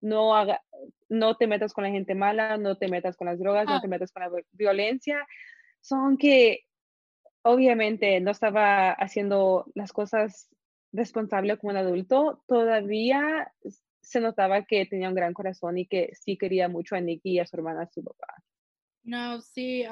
[0.00, 0.62] no, haga,
[1.08, 3.80] no te metas con la gente mala, no te metas con las drogas, no ah.
[3.80, 5.26] te metas con la violencia.
[5.80, 6.64] Son que
[7.42, 10.48] obviamente no estaba haciendo las cosas
[10.92, 13.52] responsable como un adulto, todavía
[14.00, 17.38] se notaba que tenía un gran corazón y que sí quería mucho a Nicky y
[17.38, 18.42] a su hermana, a su papá.
[19.06, 19.84] No, sí,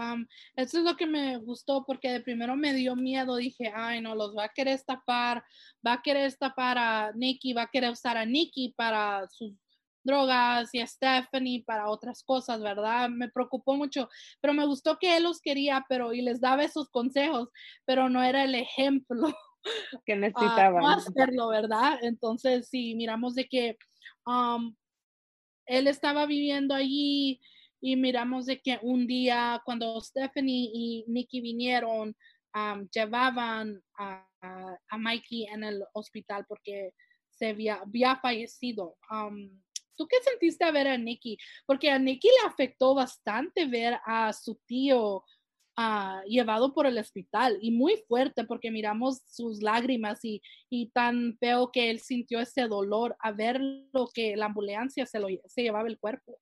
[0.57, 4.17] eso es lo que me gustó porque de primero me dio miedo, dije, ay, no,
[4.17, 5.45] los va a querer estafar,
[5.87, 9.55] va a querer estafar a Nicky, va a querer usar a Nicky para sus
[10.05, 13.09] drogas y a Stephanie para otras cosas, ¿verdad?
[13.09, 14.09] Me preocupó mucho,
[14.41, 17.49] pero me gustó que él los quería, pero y les daba esos consejos,
[17.85, 19.35] pero no era el ejemplo
[20.07, 20.85] que necesitaban.
[20.85, 21.99] hacerlo, ¿verdad?
[22.03, 23.77] Entonces, sí, miramos de que
[24.27, 24.75] um,
[25.67, 27.41] él estaba viviendo allí
[27.81, 32.17] y miramos de que un día cuando Stephanie y Nikki vinieron,
[32.55, 36.93] um, llevaban a, a, Mikey en el hospital porque
[37.31, 38.97] se había, había fallecido.
[39.11, 39.51] Um,
[39.97, 41.39] ¿Tú qué sentiste a ver a Nicky?
[41.67, 45.25] Porque a Nicky le afectó bastante ver a su tío
[45.77, 51.37] ah, llevado por el hospital y muy fuerte porque miramos sus lágrimas y, y, tan
[51.39, 55.63] feo que él sintió ese dolor a ver lo que la ambulancia se, lo, se
[55.63, 56.39] llevaba el cuerpo.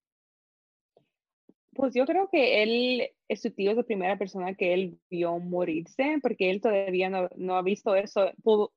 [1.75, 6.19] Pues yo creo que él, su tío es la primera persona que él vio morirse,
[6.21, 8.31] porque él todavía no, no ha visto eso.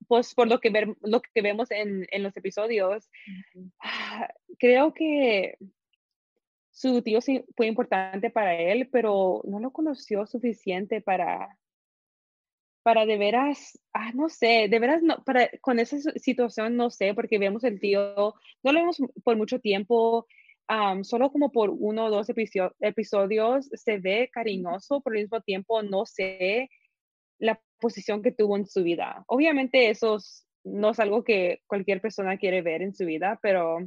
[0.08, 3.10] Pues por lo que, ver, lo que vemos en, en los episodios,
[3.82, 5.58] ah, creo que
[6.72, 11.58] su tío sí fue importante para él, pero no lo conoció suficiente para,
[12.84, 17.14] para de veras, ah, no sé, de veras, no, para, con esa situación no sé,
[17.14, 20.28] porque vemos el tío, no lo vemos por mucho tiempo,
[21.04, 26.06] solo como por uno o dos episodios se ve cariñoso, pero al mismo tiempo no
[26.06, 26.70] sé
[27.40, 29.24] la posición que tuvo en su vida.
[29.28, 30.18] Obviamente eso
[30.64, 33.78] no es algo que cualquier persona quiere ver en su vida, pero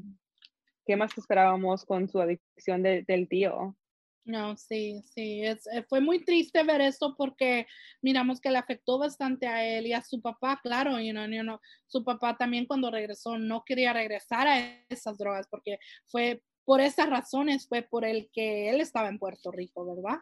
[0.86, 3.76] ¿qué más esperábamos con su adicción del tío?
[4.24, 7.66] No, sí, sí, es, eh, fue muy triste ver esto porque
[8.02, 11.40] miramos que le afectó bastante a él y a su papá, claro, you know, you
[11.40, 16.82] know, su papá también cuando regresó no quería regresar a esas drogas porque fue por
[16.82, 20.18] esas razones fue por el que él estaba en Puerto Rico, ¿verdad?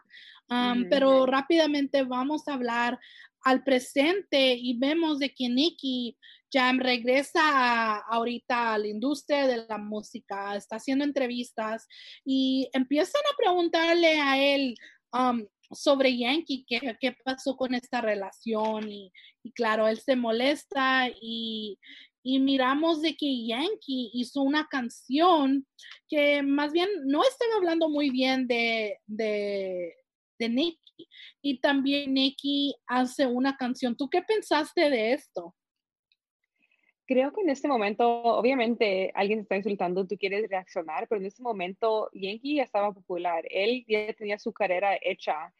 [0.89, 2.97] Pero rápidamente vamos a hablar
[3.43, 6.17] al presente y vemos de que Nicky
[6.49, 11.85] Jam regresa ahorita a la industria de la música, está haciendo entrevistas
[12.23, 14.75] y empiezan a preguntarle a él
[15.69, 19.11] sobre Yankee, qué, qué, pasó con esta relación y,
[19.43, 21.77] y, claro, él se molesta y,
[22.29, 25.65] y miramos de que Yankee hizo una canción
[26.09, 29.95] que más bien no están hablando muy bien de, de,
[30.37, 31.07] de Nicky.
[31.41, 33.95] Y también Nicky hace una canción.
[33.95, 35.55] ¿Tú qué pensaste de esto?
[37.05, 41.41] Creo que en este momento, obviamente, alguien está insultando, tú quieres reaccionar, pero en este
[41.41, 43.45] momento Yankee ya estaba popular.
[43.49, 45.53] Él ya tenía su carrera hecha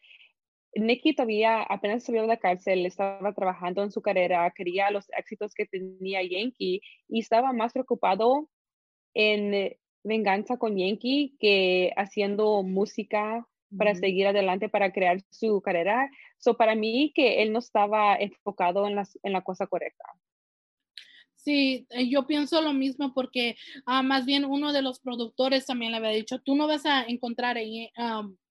[0.74, 5.54] Nicky todavía apenas salió de la cárcel, estaba trabajando en su carrera, quería los éxitos
[5.54, 8.48] que tenía Yankee y estaba más preocupado
[9.14, 16.10] en venganza con Yankee que haciendo música para seguir adelante, para crear su carrera.
[16.38, 20.04] So, para mí que él no estaba enfocado en, en la cosa correcta.
[21.34, 25.92] Sí, eh, yo pienso lo mismo porque ah, más bien uno de los productores también
[25.92, 27.88] le había dicho, tú no vas a encontrar en,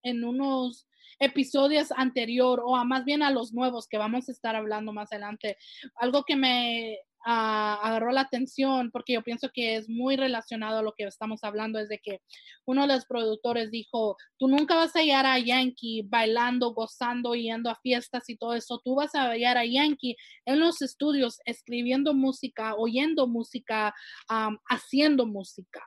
[0.04, 0.87] en unos
[1.20, 5.12] episodios anterior o a más bien a los nuevos que vamos a estar hablando más
[5.12, 5.58] adelante.
[5.96, 10.82] Algo que me ah, agarró la atención porque yo pienso que es muy relacionado a
[10.82, 12.22] lo que estamos hablando es de que
[12.66, 17.70] uno de los productores dijo, tú nunca vas a hallar a Yankee bailando, gozando, yendo
[17.70, 22.14] a fiestas y todo eso, tú vas a hallar a Yankee en los estudios escribiendo
[22.14, 23.94] música, oyendo música,
[24.70, 25.82] haciendo música.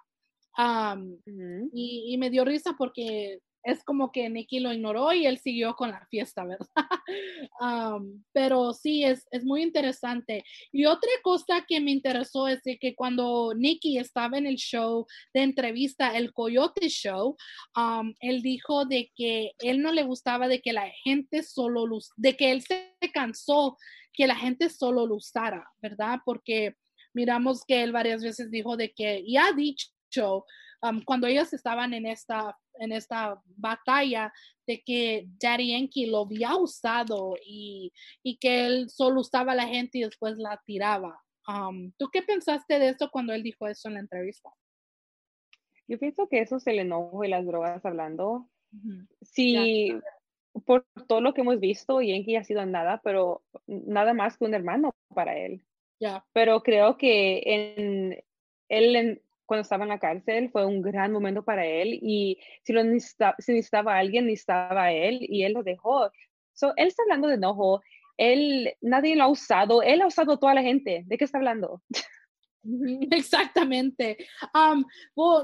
[1.73, 5.75] y, y, me dio risa porque es como que Nicky lo ignoró y él siguió
[5.75, 6.67] con la fiesta, ¿verdad?
[8.33, 10.45] pero sí, es, es, muy interesante.
[10.73, 15.43] Y otra cosa que me interesó es que cuando Nicky estaba en el show de
[15.43, 17.37] entrevista, el Coyote Show,
[18.21, 22.37] él dijo de que él no le gustaba de que la gente solo lo, de
[22.37, 23.77] que él se cansó
[24.13, 26.19] que la gente solo lo usara, ¿verdad?
[26.25, 26.75] Porque
[27.15, 30.45] miramos que él varias veces dijo de que, y ha dicho,
[31.05, 34.33] cuando ellos estaban en esta en esta batalla
[34.67, 39.69] de que Daddy Yankee lo había usado y, y, que él solo usaba a la
[39.69, 41.23] gente y después la tiraba.
[41.47, 44.51] Um, ¿Tú qué pensaste de esto cuando él dijo eso en la entrevista?
[45.89, 48.49] Yo pienso que eso es el enojo y las drogas hablando.
[49.21, 49.93] Sí,
[50.65, 54.55] por todo lo que hemos visto, Yankee ha sido nada, pero nada más que un
[54.55, 55.65] hermano para él.
[55.99, 56.25] Ya.
[56.33, 58.25] Pero creo que en,
[58.69, 62.85] él cuando estaba en la cárcel fue un gran momento para él y si, lo
[62.85, 66.09] necesitaba, si necesitaba a alguien, necesitaba a él y él lo dejó.
[66.53, 67.83] So, él está hablando de enojo,
[68.17, 71.03] él, nadie lo ha usado, él ha usado a toda la gente.
[71.05, 71.83] ¿De qué está hablando?
[73.11, 74.19] Exactamente.
[74.55, 74.85] Um,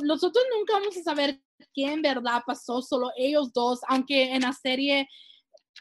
[0.04, 1.40] nosotros nunca vamos a saber
[1.74, 5.08] qué en verdad pasó, solo ellos dos, aunque en la serie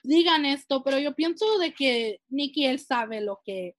[0.02, 3.76] digan esto, pero yo pienso de que Nicky él sabe lo que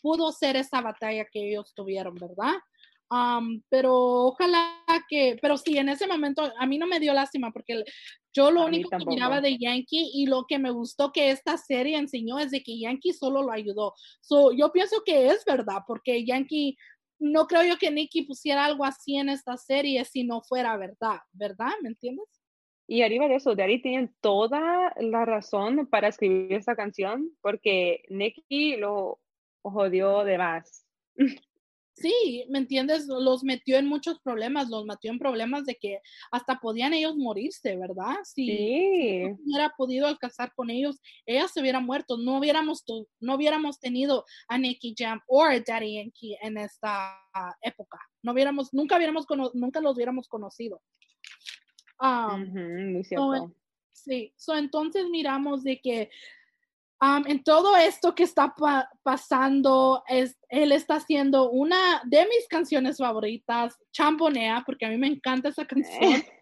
[0.00, 2.54] pudo ser esa batalla que ellos tuvieron, ¿verdad?
[3.68, 7.84] Pero ojalá que, pero sí, en ese momento a mí no me dio lástima porque
[8.32, 11.98] yo lo único que miraba de Yankee y lo que me gustó que esta serie
[11.98, 13.94] enseñó es de que Yankee solo lo ayudó.
[14.20, 16.76] So, yo pienso que es verdad porque Yankee,
[17.18, 21.18] no creo yo que Nicky pusiera algo así en esta serie si no fuera verdad,
[21.32, 21.72] ¿verdad?
[21.82, 22.26] ¿Me entiendes?
[22.86, 28.76] Y arriba de eso, Daddy tiene toda la razón para escribir esta canción porque Nicky
[28.76, 29.20] lo
[29.62, 30.86] jodió de más.
[32.00, 33.06] Sí, ¿me entiendes?
[33.06, 37.76] Los metió en muchos problemas, los metió en problemas de que hasta podían ellos morirse,
[37.76, 38.16] ¿verdad?
[38.24, 39.22] Si sí.
[39.28, 42.84] no hubiera podido alcanzar con ellos, ellas se hubieran muerto, no hubiéramos,
[43.20, 47.20] no hubiéramos tenido a Nicky Jam o a Daddy Yankee en esta
[47.60, 50.80] época, no hubiéramos, nunca hubiéramos, nunca los hubiéramos conocido.
[52.00, 53.54] Um, muy so, cierto.
[53.92, 56.10] sí, so, entonces miramos de que
[57.00, 62.46] um, en todo esto que está pa- pasando, es, él está haciendo una de mis
[62.48, 66.22] canciones favoritas, Chambonea, porque a mí me encanta esa canción.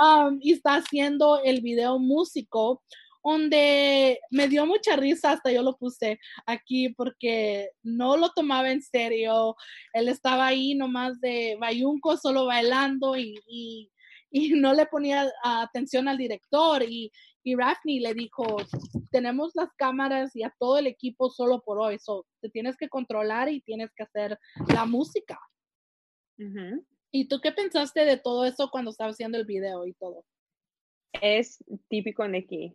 [0.00, 2.80] Um, y está haciendo el video músico,
[3.24, 8.80] donde me dio mucha risa, hasta yo lo puse aquí porque no lo tomaba en
[8.80, 9.56] serio.
[9.92, 13.90] Él estaba ahí nomás de bayunco, solo bailando y, y,
[14.30, 16.82] y no le ponía atención al director.
[16.82, 17.10] Y,
[17.44, 18.56] y Rafney le dijo,
[19.10, 22.88] tenemos las cámaras y a todo el equipo solo por hoy, so, te tienes que
[22.88, 24.38] controlar y tienes que hacer
[24.72, 25.38] la música.
[27.10, 30.24] ¿Y tú qué pensaste de todo eso cuando estaba haciendo el video y todo?
[31.20, 32.74] Es típico Nicky.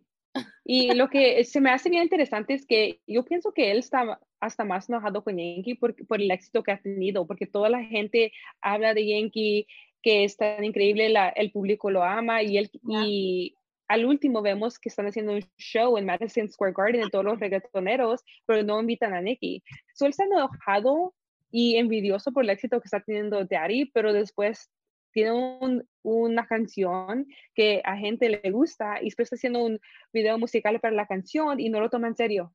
[0.63, 4.20] Y lo que se me hace bien interesante es que yo pienso que él está
[4.39, 7.84] hasta más enojado con Yankee por, por el éxito que ha tenido, porque toda la
[7.84, 9.65] gente habla de Yankee,
[10.03, 12.70] que es tan increíble, la- el público lo ama y, él,
[13.03, 13.55] y
[13.88, 17.39] al último vemos que están haciendo un show en Madison Square Garden de todos los
[17.39, 19.63] reggaetoneros, pero no invitan a Nicki.
[19.93, 21.13] So enojado
[21.49, 24.69] y envidioso por el éxito que está teniendo Daddy, pero después
[25.11, 27.25] tiene un- una canción
[27.55, 29.79] que a gente le gusta y después está haciendo un
[30.13, 32.53] video musical para la canción y no lo toma en serio.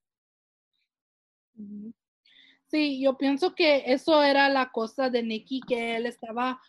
[2.66, 6.60] Sí, yo pienso que eso era la cosa de Nicky, que él estaba,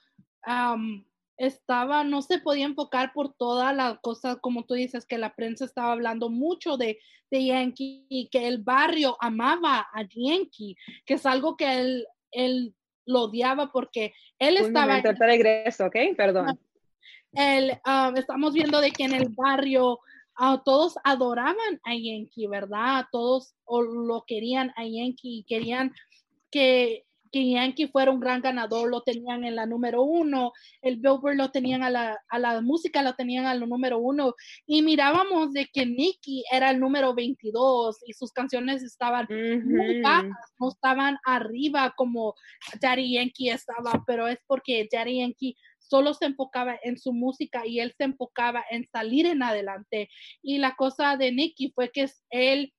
[1.37, 5.65] estaba, no se podía enfocar por toda la cosa, como tú dices, que la prensa
[5.65, 6.99] estaba hablando mucho de,
[7.31, 10.75] de Yankee y que el barrio amaba a Yankee,
[11.05, 12.75] que es algo que él, él
[13.05, 15.95] lo odiaba porque él Un estaba momento, ahorita regreso, ¿ok?
[16.15, 16.59] Perdón.
[17.33, 19.99] el, um, estamos viendo de que en el barrio
[20.35, 23.05] ah, todos adoraban a Yankee, ¿verdad?
[23.11, 25.93] Todos o lo querían a Yankee y querían
[26.51, 30.53] que, que Yankee fuera un gran ganador, lo tenían en la número uno,
[30.83, 34.35] el Billboard lo tenían a la, a la música, lo tenían a la número uno,
[34.67, 40.53] y mirábamos de que Nicky era el número 22 y sus canciones estaban muy bajas,
[40.59, 42.35] no estaban arriba como
[42.79, 47.79] Daddy Yankee estaba, pero es porque Daddy Yankee solo se enfocaba en su música y
[47.79, 50.07] él se enfocaba en salir en adelante.
[50.43, 52.73] Y la cosa de Nicky fue que él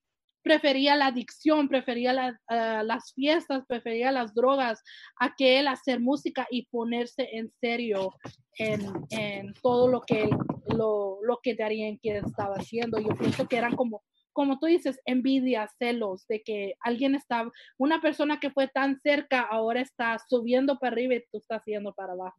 [0.45, 2.39] prefería la adicción, prefería la-
[2.85, 4.83] las fiestas, prefería las drogas
[5.19, 8.13] a que él hacer música y ponerse en serio
[8.59, 8.81] en,
[9.11, 10.29] en todo lo que
[10.69, 13.01] lo, lo que Daddy Yankee estaba haciendo.
[13.01, 14.03] Yo pienso que eran como
[14.35, 19.43] como tú dices, envidia, celos, de que alguien está, una persona que fue tan cerca
[19.43, 22.37] ahora está subiendo para arriba y tú estás yendo para abajo.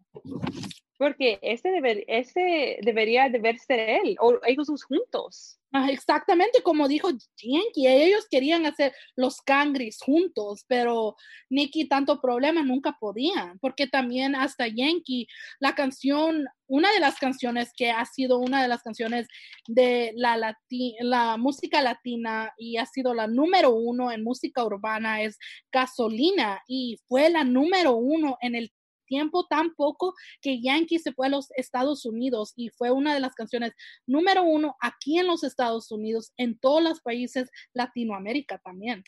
[0.97, 5.59] Porque ese, deber, ese debería de verse él, o ellos dos juntos.
[5.73, 11.17] Ah, Exactamente como dijo Yankee, ellos querían hacer los cangris juntos, pero
[11.49, 15.27] Nicky tanto problema nunca podían, porque también hasta Yankee,
[15.59, 19.27] la canción, una de las canciones que ha sido una de las canciones
[19.67, 25.23] de la, lati- la música latina y ha sido la número uno en música urbana
[25.23, 25.37] es
[25.73, 28.71] Gasolina y fue la número uno en el
[29.05, 33.19] tiempo tan poco que Yankee se fue a los Estados Unidos y fue una de
[33.19, 33.73] las canciones
[34.05, 39.03] número uno aquí en los Estados Unidos, en todos los países Latinoamérica también.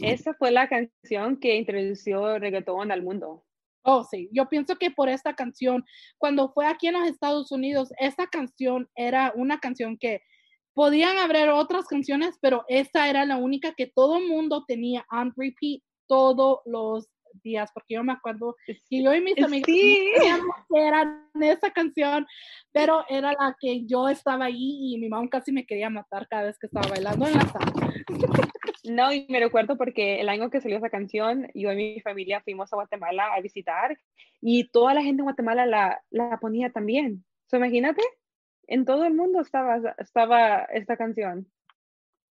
[0.00, 3.44] Esa fue la canción que introdució reggaetón al mundo.
[3.82, 5.84] Oh, sí, yo pienso que por esta canción,
[6.16, 10.22] cuando fue aquí en los Estados Unidos, esta canción era una canción que
[10.72, 15.34] podían haber otras canciones, pero esta era la única que todo el mundo tenía on
[15.36, 17.08] repeat todos los
[17.42, 20.10] días, porque yo me acuerdo que yo y mis amigos Sí.
[20.12, 22.26] no sabíamos que era esa canción,
[22.72, 26.44] pero era la que yo estaba ahí y mi mamá casi me quería matar cada
[26.44, 27.94] vez que estaba bailando en la sala.
[28.84, 32.42] No, y me recuerdo porque el año que salió esa canción, yo y mi familia
[32.42, 33.98] fuimos a Guatemala a visitar
[34.40, 37.24] y toda la gente en Guatemala la, la ponía también.
[37.46, 38.02] So, imagínate,
[38.66, 41.46] en todo el mundo estaba, estaba esta canción.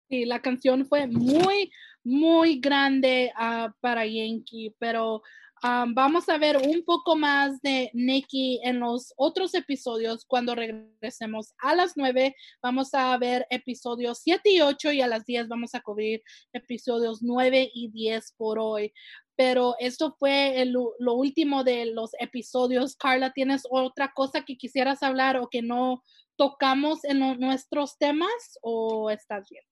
[0.10, 1.70] Sí, la canción fue muy,
[2.08, 5.22] muy grande ah, para Yankee, pero
[5.62, 11.54] ah, vamos a ver un poco más de Nicky en los otros episodios cuando regresemos
[11.60, 12.34] a las 9.
[12.62, 16.22] Vamos a ver episodios 7 y 8 y a las 10 vamos a cubrir
[16.54, 18.94] episodios 9 y 10 por hoy.
[19.36, 22.96] Pero esto fue el- lo último de los episodios.
[22.96, 26.04] Carla, ¿tienes otra cosa que quisieras hablar o que no
[26.38, 29.64] tocamos en nuestros temas o estás bien?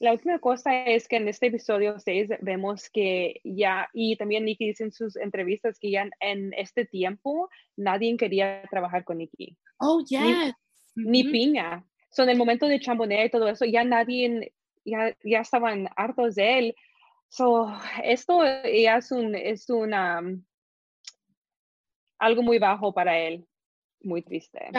[0.00, 4.68] La última cosa es que en este episodio 6 vemos que ya, y también Nikki
[4.68, 10.00] dice en sus entrevistas que ya en, este tiempo nadie quería trabajar con Nikki, Oh,
[10.06, 10.54] yes.
[10.94, 11.32] ni Ujú.
[11.32, 11.84] Piña.
[12.10, 14.52] So, en el momento de chambonea y todo eso, ya nadie,
[14.84, 16.74] ya, ya estaban hartos de él.
[17.28, 17.72] So,
[18.04, 20.22] esto ya es un, es una,
[22.18, 23.46] algo muy bajo para él.
[24.00, 24.70] Muy triste.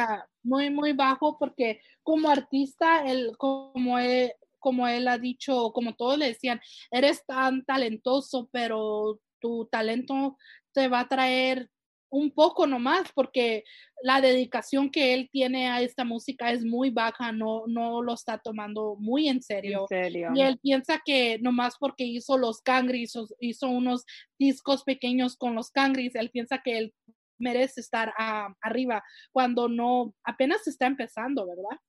[0.43, 6.17] muy, muy bajo porque como artista, él, como él, como él ha dicho, como todos
[6.17, 6.59] le decían,
[6.91, 10.37] eres tan talentoso, pero tu talento
[10.73, 11.69] te va a traer
[12.11, 13.63] un poco nomás, porque
[14.01, 18.39] la dedicación que él tiene a esta música es muy baja, no, no lo está
[18.39, 19.85] tomando muy en serio.
[19.91, 24.05] Y él piensa que nomás porque hizo los Cangris, hizo unos
[24.39, 26.93] discos pequeños con los Cangris, él piensa que él
[27.37, 28.13] merece estar
[28.61, 31.79] arriba cuando no, apenas está empezando, ¿verdad?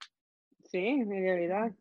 [0.65, 1.73] Sí, en realidad.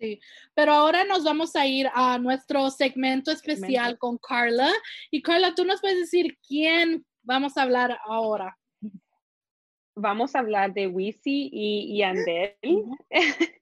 [0.00, 0.18] Sí,
[0.54, 4.70] pero ahora nos vamos a ir a nuestro segmento especial con Carla.
[5.10, 8.56] Y Carla, tú nos puedes decir quién vamos a hablar ahora.
[9.94, 12.56] Vamos a hablar de Wisi y Yandel,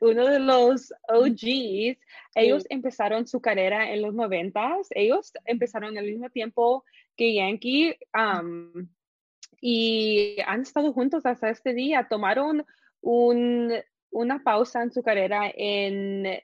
[0.00, 1.98] uno de los OGs.
[2.34, 4.88] Ellos empezaron su carrera en los noventas.
[4.90, 6.82] Ellos empezaron al mismo tiempo
[7.14, 7.98] que Yankee
[9.60, 12.06] y han estado juntos hasta este día.
[12.08, 12.64] Tomaron
[13.02, 13.70] un
[14.14, 16.40] una pausa en su carrera en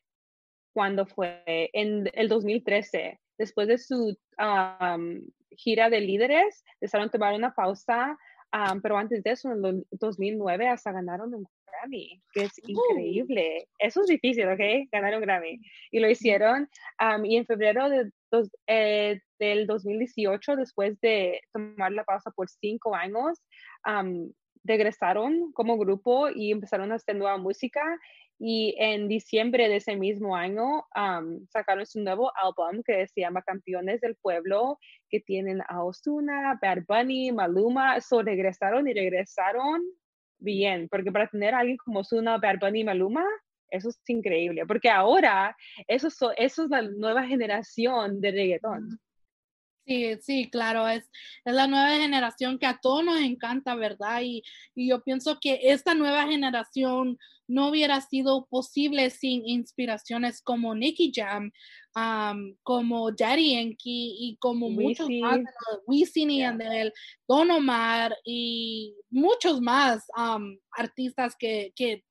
[0.75, 3.19] cuando fue en el 2013.
[3.39, 4.17] Después de su
[5.53, 8.19] gira de líderes, decidieron tomar una pausa,
[8.83, 12.71] pero antes de eso, en el 2009, hasta ganaron un Grammy, que es ¡Uh!
[12.71, 13.69] increíble.
[13.79, 14.89] Eso es difícil, ¿ok?
[14.91, 15.61] Ganaron Grammy.
[15.91, 16.69] Y lo hicieron.
[17.25, 18.11] y en febrero de
[18.67, 23.41] eh, del 2018, después de tomar la pausa por cinco años,
[24.65, 27.83] regresaron como grupo y empezaron a hacer nueva música
[28.43, 30.85] y en diciembre de ese mismo año
[31.51, 34.79] sacaron su nuevo álbum que se llama Campeones del Pueblo,
[35.11, 39.83] que tienen a Osuna, Bad Bunny, Maluma, so regresaron y regresaron
[40.39, 43.27] bien, porque para tener alguien como Osuna, Bad Bunny, Maluma,
[43.69, 45.55] eso es increíble, porque ahora
[45.87, 46.09] eso,
[46.39, 48.99] eso es la nueva generación de reggaetón.
[49.91, 51.11] Sí, sí, claro, es,
[51.45, 54.21] es la nueva generación que a todos nos encanta, ¿verdad?
[54.23, 57.19] Y, y yo pienso que esta nueva generación
[57.49, 61.51] no hubiera sido posible sin inspiraciones como Nicky Jam,
[62.63, 65.41] como Daddy Yankee y como muchos más,
[65.87, 66.93] Wisin y Andel,
[67.27, 70.07] Don Omar y muchos más
[70.71, 72.05] artistas que, que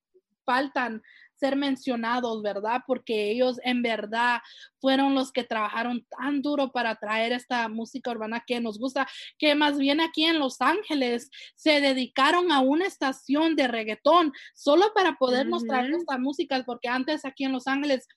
[0.44, 1.02] faltan
[1.40, 2.82] ser mencionados, ¿verdad?
[2.86, 4.42] Porque ellos en verdad
[4.80, 9.56] fueron los que trabajaron tan duro para traer esta música urbana que nos gusta, que
[9.56, 15.16] más bien aquí en Los Ángeles se dedicaron a una estación de reggaetón solo para
[15.16, 18.08] podernos traer esta música, porque antes aquí en Los Ángeles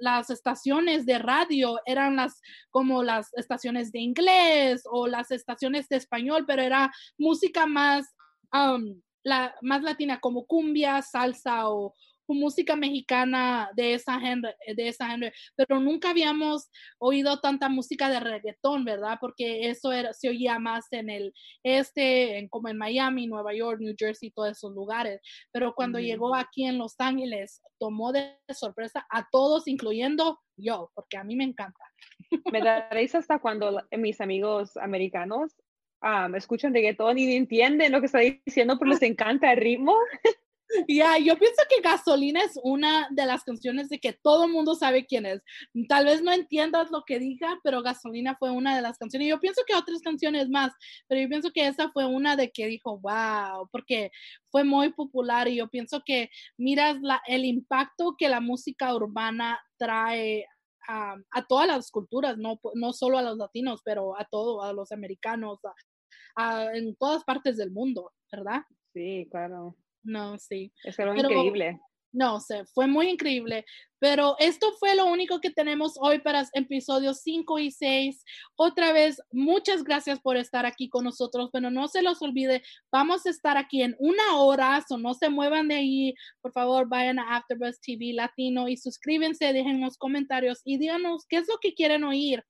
[0.00, 5.96] las estaciones de radio eran las como las estaciones de inglés o las estaciones de
[5.96, 8.06] español, pero era música más,
[9.22, 11.94] la, más latina como cumbia, salsa o,
[12.34, 15.08] música mexicana de esa género, de esa
[15.56, 19.18] pero nunca habíamos oído tanta música de reggaetón, ¿verdad?
[19.20, 23.80] Porque eso era, se oía más en el este, en, como en Miami, Nueva York,
[23.80, 25.20] New Jersey, todos esos lugares.
[25.52, 31.16] Pero cuando llegó aquí en Los Ángeles, tomó de sorpresa a todos, incluyendo yo, porque
[31.16, 31.84] a mí me encanta.
[32.50, 35.54] Me daréis hasta cuando mis amigos americanos
[36.02, 39.94] um, escuchan reggaetón y entienden lo que estoy diciendo, pero les encanta el ritmo.
[40.88, 44.74] Ya, yo pienso que Gasolina es una de las canciones de que todo el mundo
[44.74, 45.42] sabe quién es.
[45.88, 49.28] Tal vez no entiendas lo que diga, pero Gasolina fue una de las canciones.
[49.28, 50.72] Yo pienso que otras canciones más,
[51.08, 54.10] pero yo pienso que esa fue una de que dijo, wow, porque
[54.50, 59.60] fue muy popular y yo pienso que miras la, el impacto que la música urbana
[59.76, 60.46] trae
[60.88, 61.16] a,
[61.48, 65.58] todas las culturas, no, no solo a los latinos, pero a todos, a los americanos,
[66.74, 68.62] en todas partes del mundo, ¿verdad?
[68.92, 69.76] Sí, claro.
[70.06, 70.72] No, sí.
[70.84, 71.80] Es algo increíble.
[72.12, 73.66] No sé, fue muy increíble.
[73.98, 78.24] Pero esto fue lo único que tenemos hoy para episodios 5 y 6.
[78.56, 83.26] Otra vez, muchas gracias por estar aquí con nosotros, pero no se los olvide, vamos
[83.26, 86.14] a estar aquí en una hora, o no se muevan de ahí.
[86.42, 91.38] Por favor, vayan a AfterBuzz TV Latino y suscríbanse, dejen los comentarios y díganos qué
[91.38, 92.42] es lo que quieren oír.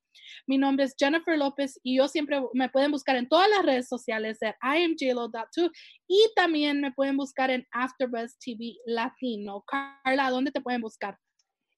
[0.47, 3.88] Mi nombre es Jennifer López y yo siempre me pueden buscar en todas las redes
[3.88, 5.70] sociales de imjlo.2
[6.09, 9.64] y también me pueden buscar en AfterBuzz TV Latino.
[9.66, 11.18] Carla, ¿dónde te pueden buscar?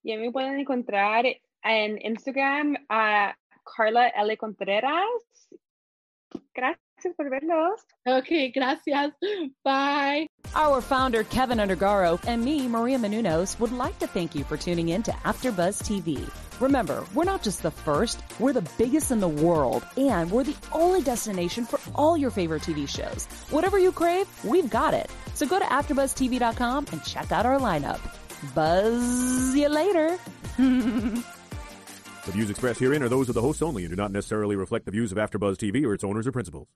[0.03, 1.25] Y a mí pueden encontrar
[1.63, 4.37] en Instagram a Carla L.
[4.37, 5.05] Contreras.
[6.55, 7.81] Gracias por verlos.
[8.07, 9.13] Okay, gracias.
[9.65, 10.27] Bye.
[10.55, 14.89] Our founder, Kevin Undergaro, and me, Maria Menunos, would like to thank you for tuning
[14.89, 16.29] in to AfterBuzz TV.
[16.61, 20.57] Remember, we're not just the first, we're the biggest in the world, and we're the
[20.73, 23.27] only destination for all your favorite TV shows.
[23.51, 25.09] Whatever you crave, we've got it.
[25.35, 28.01] So go to AfterBuzzTV.com and check out our lineup.
[28.55, 30.19] Buzz you later.
[30.57, 34.85] The views expressed herein are those of the hosts only and do not necessarily reflect
[34.85, 36.69] the views of AfterBuzz TV or its owners or principals.